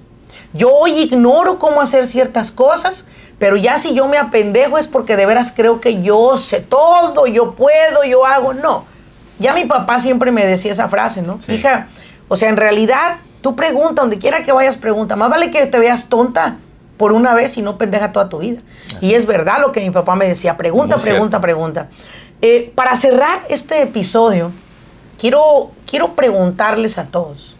Yo 0.52 0.70
hoy 0.70 0.92
ignoro 0.98 1.58
cómo 1.58 1.80
hacer 1.80 2.06
ciertas 2.06 2.50
cosas, 2.50 3.06
pero 3.38 3.56
ya 3.56 3.78
si 3.78 3.94
yo 3.94 4.08
me 4.08 4.18
apendejo 4.18 4.78
es 4.78 4.86
porque 4.86 5.16
de 5.16 5.26
veras 5.26 5.52
creo 5.54 5.80
que 5.80 6.02
yo 6.02 6.36
sé 6.36 6.60
todo, 6.60 7.26
yo 7.26 7.54
puedo, 7.54 8.04
yo 8.04 8.26
hago. 8.26 8.52
No. 8.52 8.84
Ya 9.38 9.54
mi 9.54 9.64
papá 9.64 9.98
siempre 9.98 10.32
me 10.32 10.44
decía 10.44 10.72
esa 10.72 10.88
frase, 10.88 11.22
¿no? 11.22 11.38
Hija, 11.48 11.88
o 12.28 12.36
sea, 12.36 12.48
en 12.48 12.56
realidad, 12.56 13.18
tú 13.40 13.56
pregunta, 13.56 14.02
donde 14.02 14.18
quiera 14.18 14.42
que 14.42 14.52
vayas, 14.52 14.76
pregunta. 14.76 15.16
Más 15.16 15.30
vale 15.30 15.50
que 15.50 15.64
te 15.66 15.78
veas 15.78 16.08
tonta 16.08 16.56
por 16.96 17.12
una 17.12 17.32
vez 17.32 17.56
y 17.56 17.62
no 17.62 17.78
pendeja 17.78 18.12
toda 18.12 18.28
tu 18.28 18.40
vida. 18.40 18.60
Y 19.00 19.14
es 19.14 19.24
verdad 19.24 19.60
lo 19.60 19.72
que 19.72 19.80
mi 19.80 19.90
papá 19.90 20.16
me 20.16 20.28
decía, 20.28 20.56
pregunta, 20.58 20.96
pregunta, 20.96 21.40
pregunta. 21.40 21.88
Eh, 22.42 22.72
para 22.74 22.94
cerrar 22.96 23.40
este 23.48 23.80
episodio, 23.80 24.52
quiero, 25.20 25.70
quiero 25.86 26.14
preguntarles 26.14 26.96
a 26.96 27.08
todos, 27.08 27.54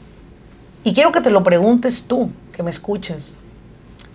y 0.83 0.95
quiero 0.95 1.13
que 1.13 1.21
te 1.21 1.31
lo 1.31 1.43
preguntes 1.43 2.05
tú, 2.05 2.31
que 2.53 2.63
me 2.63 2.71
escuches, 2.71 3.35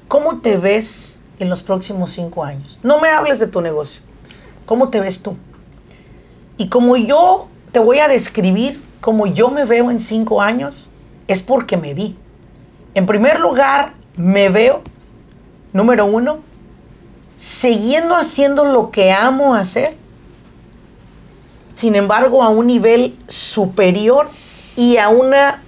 ¿cómo 0.08 0.40
te 0.40 0.58
ves 0.58 1.22
en 1.38 1.50
los 1.50 1.62
próximos 1.62 2.10
cinco 2.10 2.44
años? 2.44 2.80
No 2.82 3.00
me 3.00 3.10
hables 3.10 3.38
de 3.38 3.46
tu 3.46 3.62
negocio, 3.62 4.02
¿cómo 4.66 4.90
te 4.90 5.00
ves 5.00 5.22
tú? 5.22 5.38
Y 6.58 6.70
como 6.70 6.98
yo 6.98 7.48
te 7.72 7.78
voy 7.78 8.00
a 8.00 8.08
describir 8.08 8.82
cómo 9.00 9.28
yo 9.28 9.50
me 9.50 9.66
veo 9.66 9.92
en 9.92 10.00
cinco 10.00 10.42
años, 10.42 10.92
es 11.28 11.44
porque 11.44 11.78
me 11.78 11.94
vi. 11.94 12.16
En 12.96 13.06
primer 13.06 13.40
lugar, 13.40 13.94
me 14.16 14.50
veo, 14.50 14.82
número 15.72 16.08
uno, 16.08 16.40
siguiendo 17.36 18.16
haciendo 18.16 18.66
lo 18.66 18.90
que 18.90 19.12
amo 19.12 19.54
hacer, 19.54 19.96
sin 21.76 21.96
embargo, 21.96 22.42
a 22.42 22.50
un 22.50 22.68
nivel 22.68 23.18
superior 23.28 24.30
y 24.76 24.98
a 24.98 25.10
una, 25.10 25.62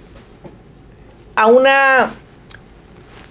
a 1.36 1.46
una, 1.46 2.10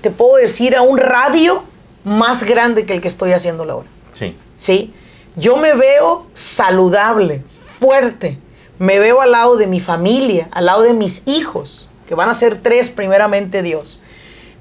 te 0.02 0.12
puedo 0.12 0.38
decir, 0.38 0.76
a 0.76 0.84
un 0.84 0.98
radio 0.98 1.64
más 2.04 2.44
grande 2.44 2.86
que 2.86 2.94
el 2.94 3.02
que 3.02 3.08
estoy 3.08 3.34
haciendo 3.34 3.64
ahora. 3.64 3.88
Sí. 4.12 4.38
Sí. 4.56 4.94
Yo 5.36 5.58
me 5.58 5.74
veo 5.74 6.28
saludable, 6.34 7.44
fuerte. 7.80 8.38
Me 8.78 9.00
veo 9.00 9.22
al 9.22 9.32
lado 9.32 9.58
de 9.58 9.66
mi 9.66 9.80
familia, 9.80 10.48
al 10.52 10.68
lado 10.68 10.84
de 10.84 10.94
mis 10.94 11.28
hijos, 11.28 11.90
que 12.08 12.14
van 12.14 12.30
a 12.30 12.36
ser 12.36 12.62
tres 12.62 12.92
primeramente 12.92 13.64
Dios. 13.64 14.04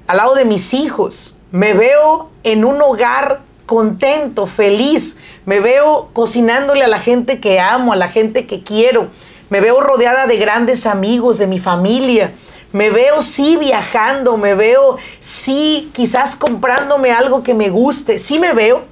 Al 0.06 0.16
lado 0.16 0.34
de 0.34 0.46
mis 0.46 0.72
hijos. 0.72 1.36
Me 1.52 1.74
veo 1.74 2.30
en 2.42 2.64
un 2.64 2.80
hogar 2.82 3.42
contento, 3.66 4.46
feliz. 4.46 5.18
Me 5.44 5.60
veo 5.60 6.08
cocinándole 6.12 6.84
a 6.84 6.88
la 6.88 6.98
gente 6.98 7.40
que 7.40 7.60
amo, 7.60 7.92
a 7.92 7.96
la 7.96 8.08
gente 8.08 8.46
que 8.46 8.62
quiero. 8.62 9.08
Me 9.50 9.60
veo 9.60 9.80
rodeada 9.80 10.26
de 10.26 10.36
grandes 10.36 10.86
amigos, 10.86 11.38
de 11.38 11.46
mi 11.46 11.58
familia. 11.58 12.32
Me 12.72 12.90
veo 12.90 13.22
sí 13.22 13.56
viajando, 13.56 14.36
me 14.36 14.54
veo 14.54 14.96
sí 15.18 15.90
quizás 15.92 16.36
comprándome 16.36 17.12
algo 17.12 17.42
que 17.42 17.54
me 17.54 17.68
guste. 17.68 18.18
Sí 18.18 18.38
me 18.38 18.52
veo, 18.52 18.82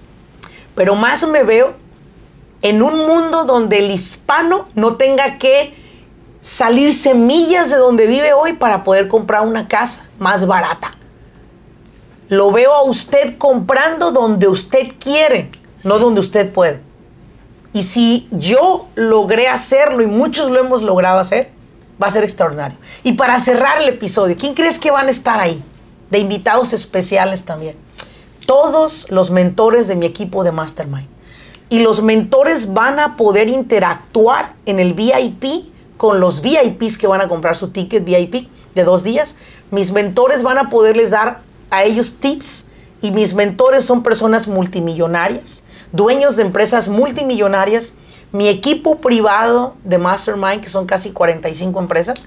pero 0.75 0.95
más 0.95 1.27
me 1.27 1.43
veo 1.43 1.75
en 2.63 2.83
un 2.83 3.07
mundo 3.07 3.45
donde 3.45 3.79
el 3.79 3.91
hispano 3.91 4.69
no 4.75 4.97
tenga 4.97 5.39
que 5.39 5.75
salir 6.41 6.95
semillas 6.95 7.71
de 7.71 7.77
donde 7.77 8.07
vive 8.07 8.33
hoy 8.33 8.55
para 8.55 8.85
poder 8.85 9.09
comprar 9.09 9.43
una 9.43 9.67
casa 9.69 10.09
más 10.19 10.47
barata. 10.47 10.97
Lo 12.35 12.51
veo 12.51 12.75
a 12.75 12.83
usted 12.83 13.39
comprando 13.39 14.13
donde 14.13 14.49
usted 14.49 14.93
quiere, 14.99 15.51
no 15.85 15.99
donde 15.99 16.21
usted 16.21 16.53
puede. 16.53 16.81
Y 17.73 17.83
si 17.83 18.29
yo 18.31 18.89
logré 18.95 19.49
hacerlo 19.49 20.03
y 20.03 20.07
muchos 20.07 20.51
lo 20.51 20.61
hemos 20.61 20.83
logrado 20.83 21.19
hacer, 21.19 21.51
va 22.03 22.07
a 22.07 22.11
ser 22.11 22.25
extraordinario. 22.25 22.79
Y 23.03 23.13
para 23.13 23.39
cerrar 23.41 23.81
el 23.81 23.89
episodio, 23.89 24.37
¿quién 24.39 24.55
crees 24.55 24.79
que 24.79 24.91
van 24.91 25.09
a 25.09 25.11
estar 25.11 25.41
ahí? 25.41 25.63
De 26.11 26.19
invitados 26.19 26.73
especiales 26.73 27.45
también 27.45 27.77
todos 28.47 29.11
los 29.11 29.31
mentores 29.31 29.89
de 29.89 29.97
mi 29.97 30.07
equipo 30.07 30.45
de 30.45 30.53
Mastermind. 30.53 31.09
Y 31.71 31.81
los 31.81 32.03
mentores 32.03 32.73
van 32.73 33.01
a 33.01 33.17
poder 33.17 33.49
interactuar 33.49 34.55
en 34.67 34.79
el 34.79 34.95
VIP 34.95 35.73
con 35.97 36.21
los 36.21 36.43
VIPs 36.43 36.99
que 36.99 37.07
van 37.07 37.21
a 37.21 37.29
comprar 37.29 37.57
su 37.57 37.71
ticket 37.71 38.05
VIP 38.05 38.49
de 38.75 38.85
dos 38.85 39.03
días. 39.03 39.37
Mis 39.71 39.93
mentores 39.93 40.43
van 40.43 40.59
a 40.59 40.71
poderles 40.71 41.11
dar 41.11 41.41
a 41.75 41.85
ellos 41.85 42.17
tips 42.21 42.67
y 43.03 43.11
mis 43.11 43.35
mentores 43.35 43.85
son 43.85 44.03
personas 44.03 44.49
multimillonarias, 44.49 45.63
dueños 45.93 46.37
de 46.37 46.43
empresas 46.43 46.89
multimillonarias. 46.89 47.93
Mi 48.33 48.49
equipo 48.49 48.97
privado 48.97 49.75
de 49.85 49.99
Mastermind, 49.99 50.61
que 50.61 50.69
son 50.69 50.87
casi 50.87 51.11
45 51.11 51.79
empresas, 51.79 52.27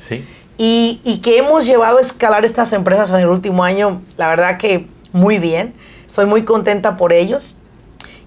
y, 0.57 1.01
y 1.03 1.19
que 1.19 1.37
hemos 1.37 1.65
llevado 1.65 1.97
a 1.97 2.01
escalar 2.01 2.45
estas 2.45 2.71
empresas 2.71 3.09
en 3.11 3.17
el 3.17 3.27
último 3.27 3.63
año, 3.63 4.01
la 4.15 4.29
verdad 4.29 4.57
que 4.57 4.87
muy 5.11 5.39
bien. 5.39 5.73
Soy 6.05 6.25
muy 6.25 6.43
contenta 6.43 6.95
por 6.95 7.11
ellos. 7.11 7.57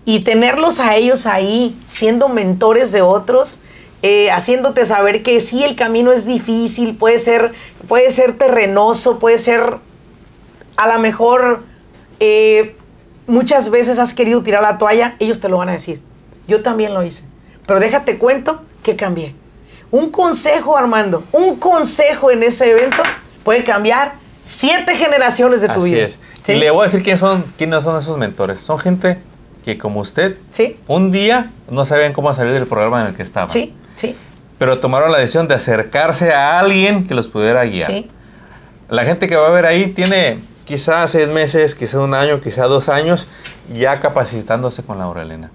Y 0.05 0.21
tenerlos 0.21 0.81
a 0.81 0.97
ellos 0.97 1.27
ahí, 1.27 1.79
siendo 1.85 2.29
mentores 2.29 2.93
de 2.93 3.01
otros, 3.03 3.61
eh, 4.03 4.31
haciéndote 4.31 4.87
saber 4.87 5.23
que 5.23 5.41
sí, 5.41 5.63
el 5.63 5.77
camino 5.77 6.11
es 6.13 6.27
difícil, 6.27 6.97
puede 6.97 7.19
ser, 7.19 7.53
puede 7.87 8.11
ser 8.11 8.37
terrenoso, 8.37 9.19
puede 9.19 9.39
ser 9.39 9.77
a 10.81 10.89
lo 10.95 10.99
mejor 10.99 11.63
eh, 12.21 12.75
muchas 13.27 13.71
veces 13.71 13.99
has 13.99 14.15
querido 14.15 14.43
tirar 14.43 14.63
la 14.63 14.79
toalla, 14.79 15.15
ellos 15.19 15.39
te 15.39 15.49
lo 15.51 15.59
van 15.59 15.69
a 15.69 15.73
decir. 15.73 16.01
Yo 16.49 16.63
también 16.63 16.95
lo 16.95 17.03
hice. 17.03 17.25
Pero 17.67 17.81
déjate 17.81 18.17
cuento 18.19 18.63
que 18.83 18.97
cambié. 18.97 19.35
Un 19.91 20.11
consejo, 20.11 20.79
Armando, 20.79 21.23
un 21.33 21.57
consejo 21.57 22.31
en 22.31 22.43
ese 22.43 22.71
evento 22.71 23.03
puede 23.45 23.63
cambiar 23.63 24.15
siete 24.43 24.95
generaciones 24.95 25.61
de 25.61 25.69
tu 25.69 25.83
Así 25.83 25.95
vida. 25.95 26.07
Es. 26.07 26.19
Y 26.49 26.55
le 26.55 26.71
voy 26.71 26.81
a 26.81 26.85
decir 26.85 27.03
quiénes 27.03 27.21
son, 27.21 27.45
quiénes 27.59 27.85
son 27.85 27.99
esos 28.01 28.17
mentores. 28.17 28.61
Son 28.61 28.79
gente 28.79 29.19
que 29.63 29.77
como 29.77 30.01
usted, 30.01 30.37
¿Sí? 30.51 30.79
un 30.87 31.11
día 31.13 31.51
no 31.71 31.85
sabían 31.85 32.15
cómo 32.15 32.33
salir 32.33 32.55
del 32.55 32.67
programa 32.67 33.03
en 33.03 33.09
el 33.09 33.15
que 33.15 33.23
estaban. 33.23 33.51
Sí, 33.51 33.75
sí, 33.97 34.17
Pero 34.59 34.79
tomaron 34.81 35.13
la 35.13 35.19
decisión 35.19 35.47
de 35.47 35.57
acercarse 35.57 36.33
a 36.33 36.59
alguien 36.59 37.07
que 37.07 37.15
los 37.15 37.29
pudiera 37.29 37.65
guiar. 37.65 37.91
sí. 37.91 38.11
La 38.89 39.05
gente 39.05 39.29
que 39.29 39.37
va 39.37 39.47
a 39.47 39.51
ver 39.51 39.67
ahí 39.67 39.89
tiene 39.89 40.41
quizá 40.71 41.05
seis 41.09 41.29
meses, 41.29 41.75
quizá 41.75 41.99
un 41.99 42.15
año, 42.15 42.41
quizá 42.41 42.67
dos 42.67 42.89
años, 42.89 43.27
ya 43.75 43.99
capacitándose 43.99 44.85
con 44.85 44.99
Laura 44.99 45.23
Elena. 45.23 45.51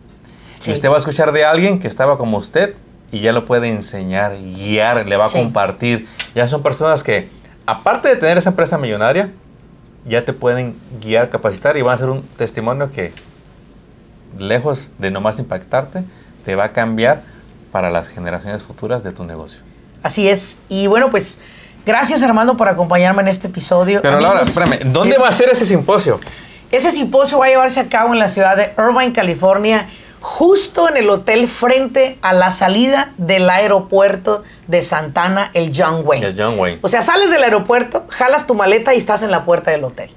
Sí. 0.59 0.71
Y 0.71 0.73
usted 0.73 0.89
va 0.89 0.95
a 0.95 0.97
escuchar 0.97 1.31
de 1.31 1.45
alguien 1.45 1.79
que 1.79 1.87
estaba 1.87 2.17
como 2.17 2.35
usted 2.37 2.75
y 3.13 3.21
ya 3.21 3.31
lo 3.31 3.45
puede 3.45 3.69
enseñar, 3.69 4.35
guiar, 4.37 5.07
le 5.07 5.15
va 5.15 5.23
a 5.23 5.29
Sí. 5.29 5.37
compartir. 5.37 6.09
Ya 6.35 6.49
son 6.49 6.61
personas 6.61 7.01
que, 7.01 7.29
aparte 7.65 8.09
de 8.09 8.17
tener 8.17 8.37
esa 8.37 8.49
empresa 8.49 8.77
millonaria, 8.77 9.31
ya 10.05 10.25
te 10.25 10.33
pueden 10.33 10.75
guiar, 10.99 11.29
capacitar 11.29 11.77
y 11.77 11.81
van 11.81 11.93
a 11.93 11.97
ser 11.97 12.09
un 12.09 12.21
testimonio 12.37 12.91
que, 12.91 13.13
lejos 14.37 14.89
de 14.99 15.11
nomás 15.11 15.39
impactarte, 15.39 16.03
te 16.43 16.55
va 16.55 16.65
a 16.65 16.71
cambiar 16.73 17.21
para 17.71 17.89
las 17.89 18.09
generaciones 18.09 18.63
futuras 18.63 19.01
de 19.01 19.13
tu 19.13 19.23
negocio. 19.23 19.61
Así 20.03 20.27
es. 20.27 20.59
Y 20.67 20.87
bueno, 20.87 21.09
pues 21.09 21.39
gracias 21.85 22.23
Armando 22.23 22.57
por 22.57 22.69
acompañarme 22.69 23.21
en 23.21 23.27
este 23.27 23.47
episodio. 23.47 24.01
Pero 24.01 24.19
Laura, 24.19 24.41
espérame, 24.41 24.79
¿dónde 24.85 25.17
va 25.17 25.29
a 25.29 25.31
ser 25.31 25.49
ese 25.49 25.65
simposio? 25.65 26.19
Ese 26.71 26.91
simposio 26.91 27.39
va 27.39 27.45
a 27.45 27.49
llevarse 27.49 27.79
a 27.79 27.87
cabo 27.87 28.13
en 28.13 28.19
la 28.19 28.27
ciudad 28.27 28.57
de 28.57 28.73
Irvine, 28.77 29.13
California, 29.13 29.87
justo 30.19 30.89
en 30.89 30.97
el 30.97 31.09
hotel 31.09 31.47
frente 31.47 32.17
a 32.21 32.33
la 32.33 32.49
salida 32.49 33.11
del 33.17 33.49
aeropuerto 33.49 34.43
de 34.67 34.81
Santana, 34.81 35.51
el 35.53 35.71
John 35.75 36.01
Wayne. 36.03 36.25
El 36.25 36.35
John 36.35 36.59
Wayne. 36.59 36.79
O 36.81 36.87
sea, 36.87 37.03
sales 37.03 37.29
del 37.31 37.43
aeropuerto, 37.43 38.05
jalas 38.09 38.47
tu 38.47 38.55
maleta 38.55 38.93
y 38.95 38.97
estás 38.97 39.21
en 39.21 39.29
la 39.29 39.45
puerta 39.45 39.69
del 39.71 39.83
hotel. 39.83 40.09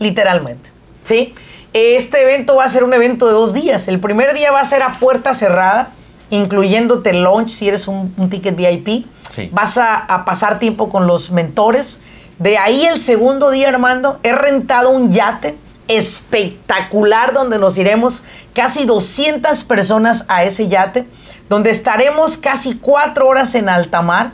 Literalmente. 0.00 0.70
¿Sí? 1.04 1.34
Este 1.72 2.22
evento 2.22 2.56
va 2.56 2.64
a 2.64 2.68
ser 2.68 2.84
un 2.84 2.92
evento 2.92 3.26
de 3.26 3.32
dos 3.32 3.54
días. 3.54 3.88
El 3.88 4.00
primer 4.00 4.34
día 4.34 4.50
va 4.50 4.60
a 4.60 4.64
ser 4.64 4.82
a 4.82 4.98
puerta 4.98 5.32
cerrada, 5.32 5.90
incluyéndote 6.30 7.14
lunch 7.14 7.48
si 7.48 7.68
eres 7.68 7.86
un, 7.86 8.12
un 8.16 8.28
ticket 8.28 8.56
VIP. 8.56 9.06
Vas 9.50 9.78
a, 9.78 9.96
a 9.96 10.24
pasar 10.24 10.58
tiempo 10.58 10.88
con 10.88 11.06
los 11.06 11.30
mentores. 11.30 12.00
De 12.38 12.58
ahí 12.58 12.84
el 12.86 13.00
segundo 13.00 13.50
día, 13.50 13.68
Armando, 13.68 14.18
he 14.22 14.32
rentado 14.32 14.90
un 14.90 15.10
yate 15.10 15.56
espectacular 15.88 17.32
donde 17.32 17.58
nos 17.58 17.76
iremos 17.76 18.24
casi 18.54 18.84
200 18.84 19.64
personas 19.64 20.24
a 20.28 20.44
ese 20.44 20.68
yate, 20.68 21.06
donde 21.48 21.70
estaremos 21.70 22.38
casi 22.38 22.76
cuatro 22.76 23.26
horas 23.26 23.54
en 23.54 23.68
alta 23.68 24.02
mar 24.02 24.32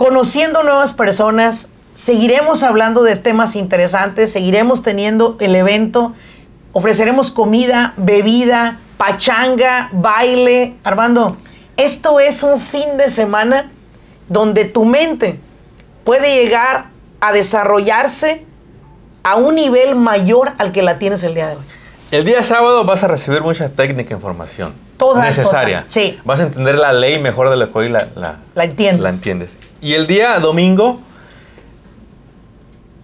conociendo 0.00 0.62
nuevas 0.62 0.94
personas, 0.94 1.68
seguiremos 1.94 2.62
hablando 2.62 3.02
de 3.02 3.16
temas 3.16 3.54
interesantes, 3.54 4.32
seguiremos 4.32 4.82
teniendo 4.82 5.36
el 5.40 5.54
evento, 5.54 6.14
ofreceremos 6.72 7.30
comida, 7.30 7.92
bebida, 7.98 8.78
pachanga, 8.96 9.90
baile. 9.92 10.74
Armando, 10.84 11.36
esto 11.84 12.20
es 12.20 12.42
un 12.42 12.60
fin 12.60 12.96
de 12.96 13.08
semana 13.08 13.70
donde 14.28 14.64
tu 14.64 14.84
mente 14.84 15.38
puede 16.04 16.42
llegar 16.42 16.86
a 17.20 17.32
desarrollarse 17.32 18.44
a 19.22 19.36
un 19.36 19.54
nivel 19.54 19.96
mayor 19.96 20.52
al 20.58 20.72
que 20.72 20.82
la 20.82 20.98
tienes 20.98 21.22
el 21.24 21.34
día 21.34 21.48
de 21.48 21.56
hoy. 21.56 21.62
El 22.10 22.24
día 22.24 22.42
sábado 22.42 22.84
vas 22.84 23.04
a 23.04 23.08
recibir 23.08 23.42
mucha 23.42 23.68
técnica 23.68 24.10
e 24.10 24.16
información. 24.16 24.72
Toda, 24.98 25.24
necesaria. 25.24 25.86
sí. 25.88 26.18
Vas 26.24 26.40
a 26.40 26.44
entender 26.44 26.78
la 26.78 26.92
ley 26.92 27.18
mejor 27.18 27.48
de 27.50 27.56
lo 27.56 27.72
que 27.72 27.78
hoy 27.78 27.88
la, 27.88 28.08
la, 28.16 28.38
La 28.54 28.64
entiendes. 28.64 29.02
la 29.02 29.10
entiendes. 29.10 29.58
Y 29.80 29.94
el 29.94 30.06
día 30.06 30.38
domingo 30.40 31.00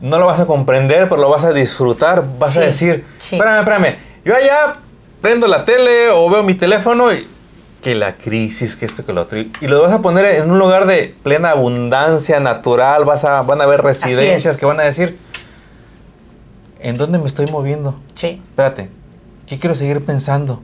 no 0.00 0.18
lo 0.18 0.26
vas 0.26 0.40
a 0.40 0.46
comprender, 0.46 1.08
pero 1.08 1.20
lo 1.20 1.30
vas 1.30 1.44
a 1.44 1.52
disfrutar. 1.52 2.24
Vas 2.38 2.52
Sí, 2.52 2.58
a 2.58 2.62
decir, 2.62 3.04
sí. 3.18 3.36
espérame, 3.36 3.58
espérame. 3.60 3.96
Yo 4.24 4.34
allá 4.34 4.76
prendo 5.22 5.46
la 5.46 5.64
tele 5.64 6.10
o 6.10 6.28
veo 6.28 6.42
mi 6.42 6.54
teléfono 6.54 7.12
y 7.12 7.26
que 7.86 7.94
la 7.94 8.16
crisis, 8.16 8.74
que 8.74 8.84
esto, 8.84 9.04
que 9.04 9.12
lo 9.12 9.20
otro. 9.22 9.38
Y 9.38 9.52
y 9.60 9.68
lo 9.68 9.80
vas 9.80 9.92
a 9.92 10.02
poner 10.02 10.24
en 10.24 10.50
un 10.50 10.58
lugar 10.58 10.86
de 10.86 11.14
plena 11.22 11.50
abundancia 11.50 12.40
natural. 12.40 13.04
Vas 13.04 13.22
a, 13.24 13.42
van 13.42 13.60
a 13.60 13.64
haber 13.64 13.80
residencias 13.80 14.54
es. 14.54 14.56
que 14.58 14.66
van 14.66 14.80
a 14.80 14.82
decir, 14.82 15.16
¿en 16.80 16.96
dónde 16.96 17.18
me 17.18 17.26
estoy 17.26 17.46
moviendo? 17.46 17.94
Sí, 18.14 18.42
espérate, 18.44 18.90
¿qué 19.46 19.60
quiero 19.60 19.76
seguir 19.76 20.04
pensando? 20.04 20.60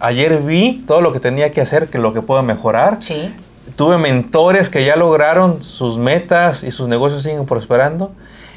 Ayer 0.00 0.40
vi 0.40 0.82
todo 0.86 1.02
lo 1.02 1.12
que 1.12 1.20
tenía 1.20 1.50
que 1.50 1.60
hacer, 1.60 1.88
que 1.88 1.98
lo 1.98 2.14
que 2.14 2.22
puedo 2.22 2.42
mejorar. 2.42 3.02
sí, 3.02 3.34
Tuve 3.76 3.98
mentores 3.98 4.70
que 4.70 4.82
ya 4.86 4.96
lograron 4.96 5.60
sus 5.60 5.98
metas 5.98 6.62
y 6.62 6.70
sus 6.70 6.88
negocios 6.88 7.22
siguen 7.24 7.44
prosperando. 7.44 8.12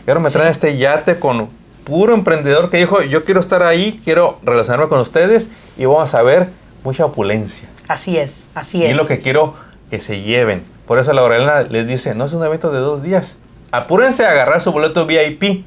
Y 0.07 0.09
ahora 0.09 0.21
me 0.21 0.29
Sí. 0.29 0.33
traen 0.33 0.49
este 0.51 0.77
yate 0.77 1.19
con 1.19 1.49
puro 1.83 2.13
emprendedor 2.13 2.69
que 2.69 2.77
dijo, 2.77 3.01
yo 3.01 3.25
quiero 3.25 3.41
estar 3.41 3.63
ahí, 3.63 3.99
quiero 4.05 4.37
relacionarme 4.43 4.87
con 4.87 4.99
ustedes 5.01 5.49
y 5.77 5.83
vamos 5.83 6.13
a 6.13 6.21
ver 6.21 6.49
mucha 6.85 7.03
opulencia. 7.03 7.67
Así 7.89 8.17
es, 8.17 8.49
así 8.55 8.77
Y 8.77 8.85
es. 8.85 8.91
es 8.91 8.97
lo 8.97 9.05
que 9.05 9.19
quiero 9.19 9.55
que 9.89 9.99
se 9.99 10.21
lleven. 10.21 10.63
Por 10.87 10.97
eso 10.99 11.11
la 11.11 11.25
Elena 11.25 11.63
les 11.63 11.85
dice, 11.87 12.15
no 12.15 12.25
es 12.25 12.33
un 12.33 12.43
evento 12.45 12.71
de 12.71 12.79
dos 12.79 13.03
días. 13.03 13.37
Apúrense 13.71 14.25
a 14.25 14.31
agarrar 14.31 14.61
su 14.61 14.71
boleto 14.71 15.05
VIP. 15.05 15.65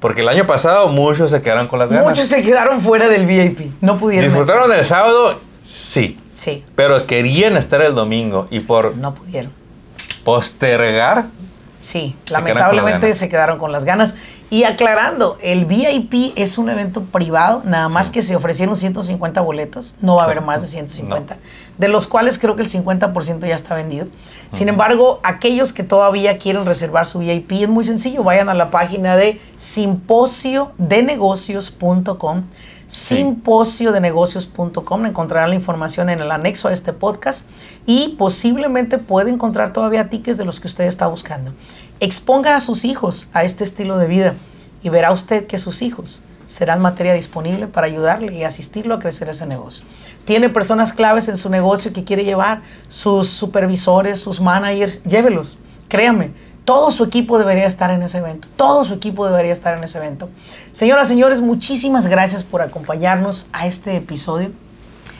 Porque 0.00 0.22
el 0.22 0.28
año 0.28 0.46
pasado 0.46 0.88
muchos 0.88 1.30
se 1.30 1.42
quedaron 1.42 1.68
con 1.68 1.78
las 1.78 1.90
ganas. 1.90 2.06
Muchos 2.06 2.26
se 2.26 2.42
quedaron 2.42 2.80
fuera 2.80 3.06
del 3.08 3.26
VIP, 3.26 3.70
no 3.82 3.98
pudieron. 3.98 4.30
¿Disfrutaron 4.30 4.72
el 4.72 4.82
sábado? 4.82 5.38
Sí. 5.60 6.18
Sí, 6.32 6.64
Pero 6.74 7.06
querían 7.06 7.58
estar 7.58 7.82
el 7.82 7.94
domingo 7.94 8.48
y 8.50 8.60
por 8.60 8.96
no 8.96 9.14
pudieron. 9.14 9.52
postergar, 10.24 11.26
Sí, 11.82 12.14
Se 12.24 12.24
quedaron 12.24 12.24
con 12.24 12.32
las 12.32 12.42
lamentablemente 12.42 13.06
ganas. 13.06 14.10
se 14.10 14.18
Y 14.52 14.64
aclarando, 14.64 15.38
el 15.42 15.64
VIP 15.64 16.32
es 16.34 16.58
un 16.58 16.70
evento 16.70 17.04
privado, 17.04 17.62
nada 17.64 17.88
más 17.88 18.08
Sí. 18.08 18.12
que 18.14 18.22
se 18.22 18.34
ofrecieron 18.34 18.74
150 18.74 19.40
boletos, 19.42 19.94
no 20.02 20.16
va 20.16 20.22
a 20.22 20.24
haber 20.24 20.40
más 20.40 20.60
de 20.60 20.66
150, 20.66 21.36
de 21.78 21.86
los 21.88 22.08
cuales 22.08 22.36
creo 22.40 22.56
que 22.56 22.62
el 22.62 22.68
50% 22.68 23.46
ya 23.46 23.54
está 23.54 23.76
vendido. 23.76 24.08
Sin 24.50 24.68
embargo, 24.68 25.20
aquellos 25.22 25.72
que 25.72 25.84
todavía 25.84 26.36
quieren 26.38 26.66
reservar 26.66 27.06
su 27.06 27.20
VIP 27.20 27.52
es 27.62 27.68
muy 27.68 27.84
sencillo, 27.84 28.24
vayan 28.24 28.48
a 28.48 28.54
la 28.54 28.72
página 28.72 29.16
de 29.16 29.40
simposiodenegocios.com 29.56 32.42
simposiodenegocios.com 32.90 35.06
encontrarán 35.06 35.50
la 35.50 35.54
información 35.54 36.10
en 36.10 36.18
el 36.18 36.32
anexo 36.32 36.66
a 36.66 36.72
este 36.72 36.92
podcast 36.92 37.48
y 37.86 38.16
posiblemente 38.18 38.98
puede 38.98 39.30
encontrar 39.30 39.72
todavía 39.72 40.10
tickets 40.10 40.38
de 40.38 40.44
los 40.44 40.58
que 40.58 40.66
usted 40.66 40.86
está 40.86 41.06
buscando. 41.06 41.52
Exponga 42.00 42.56
a 42.56 42.60
sus 42.60 42.84
hijos 42.84 43.28
a 43.32 43.44
este 43.44 43.62
estilo 43.62 43.96
de 43.96 44.08
vida 44.08 44.34
y 44.82 44.88
verá 44.88 45.12
usted 45.12 45.46
que 45.46 45.58
sus 45.58 45.82
hijos 45.82 46.24
serán 46.46 46.80
materia 46.80 47.14
disponible 47.14 47.68
para 47.68 47.86
ayudarle 47.86 48.34
y 48.34 48.42
asistirlo 48.42 48.96
a 48.96 48.98
crecer 48.98 49.28
ese 49.28 49.46
negocio. 49.46 49.84
Tiene 50.24 50.48
personas 50.48 50.92
claves 50.92 51.28
en 51.28 51.36
su 51.36 51.48
negocio 51.48 51.92
que 51.92 52.02
quiere 52.02 52.24
llevar, 52.24 52.62
sus 52.88 53.28
supervisores, 53.28 54.18
sus 54.18 54.40
managers, 54.40 55.00
llévelos. 55.04 55.58
Créame, 55.86 56.32
todo 56.64 56.90
su 56.90 57.04
equipo 57.04 57.38
debería 57.38 57.66
estar 57.66 57.90
en 57.90 58.02
ese 58.02 58.18
evento. 58.18 58.48
Todo 58.56 58.84
su 58.84 58.94
equipo 58.94 59.26
debería 59.26 59.52
estar 59.52 59.76
en 59.76 59.84
ese 59.84 59.98
evento. 59.98 60.28
Señoras, 60.72 61.08
señores, 61.08 61.40
muchísimas 61.40 62.06
gracias 62.06 62.42
por 62.44 62.62
acompañarnos 62.62 63.48
a 63.52 63.66
este 63.66 63.96
episodio. 63.96 64.50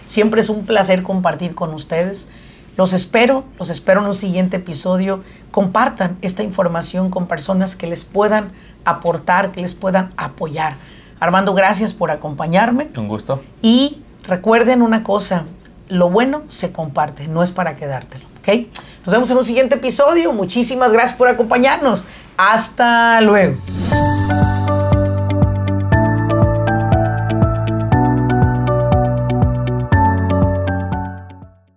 Siempre 0.07 0.41
es 0.41 0.49
un 0.49 0.65
placer 0.65 1.03
compartir 1.03 1.55
con 1.55 1.73
ustedes. 1.75 2.29
Los 2.77 2.93
espero, 2.93 3.45
los 3.59 3.71
espero 3.71 4.01
en 4.01 4.07
un 4.07 4.15
siguiente 4.15 4.57
episodio. 4.57 5.23
Compartan 5.51 6.19
esta 6.23 6.43
información 6.43 7.11
con 7.11 7.27
personas 7.27 7.77
que 7.77 7.87
les 7.87 8.05
puedan 8.05 8.53
aportar, 8.85 9.53
que 9.53 9.61
les 9.61 9.75
puedan 9.75 10.13
apoyar. 10.17 10.75
Armando, 11.21 11.53
gracias 11.55 11.93
por 11.93 12.11
acompañarme. 12.11 12.87
un 12.97 13.09
gusto. 13.09 13.43
Y 13.61 14.03
recuerden 14.25 14.83
una 14.83 15.03
cosa, 15.03 15.45
lo 15.89 16.09
bueno 16.09 16.43
se 16.49 16.73
comparte, 16.73 17.29
no 17.29 17.43
es 17.43 17.53
para 17.53 17.77
quedártelo, 17.77 18.25
¿ok? 18.39 18.67
Nos 19.05 19.13
vemos 19.13 19.31
en 19.31 19.39
un 19.39 19.45
siguiente 19.45 19.77
episodio. 19.77 20.33
Muchísimas 20.33 20.93
gracias 20.93 21.17
por 21.17 21.29
acompañarnos. 21.29 22.07
Hasta 22.37 23.21
luego. 23.21 23.57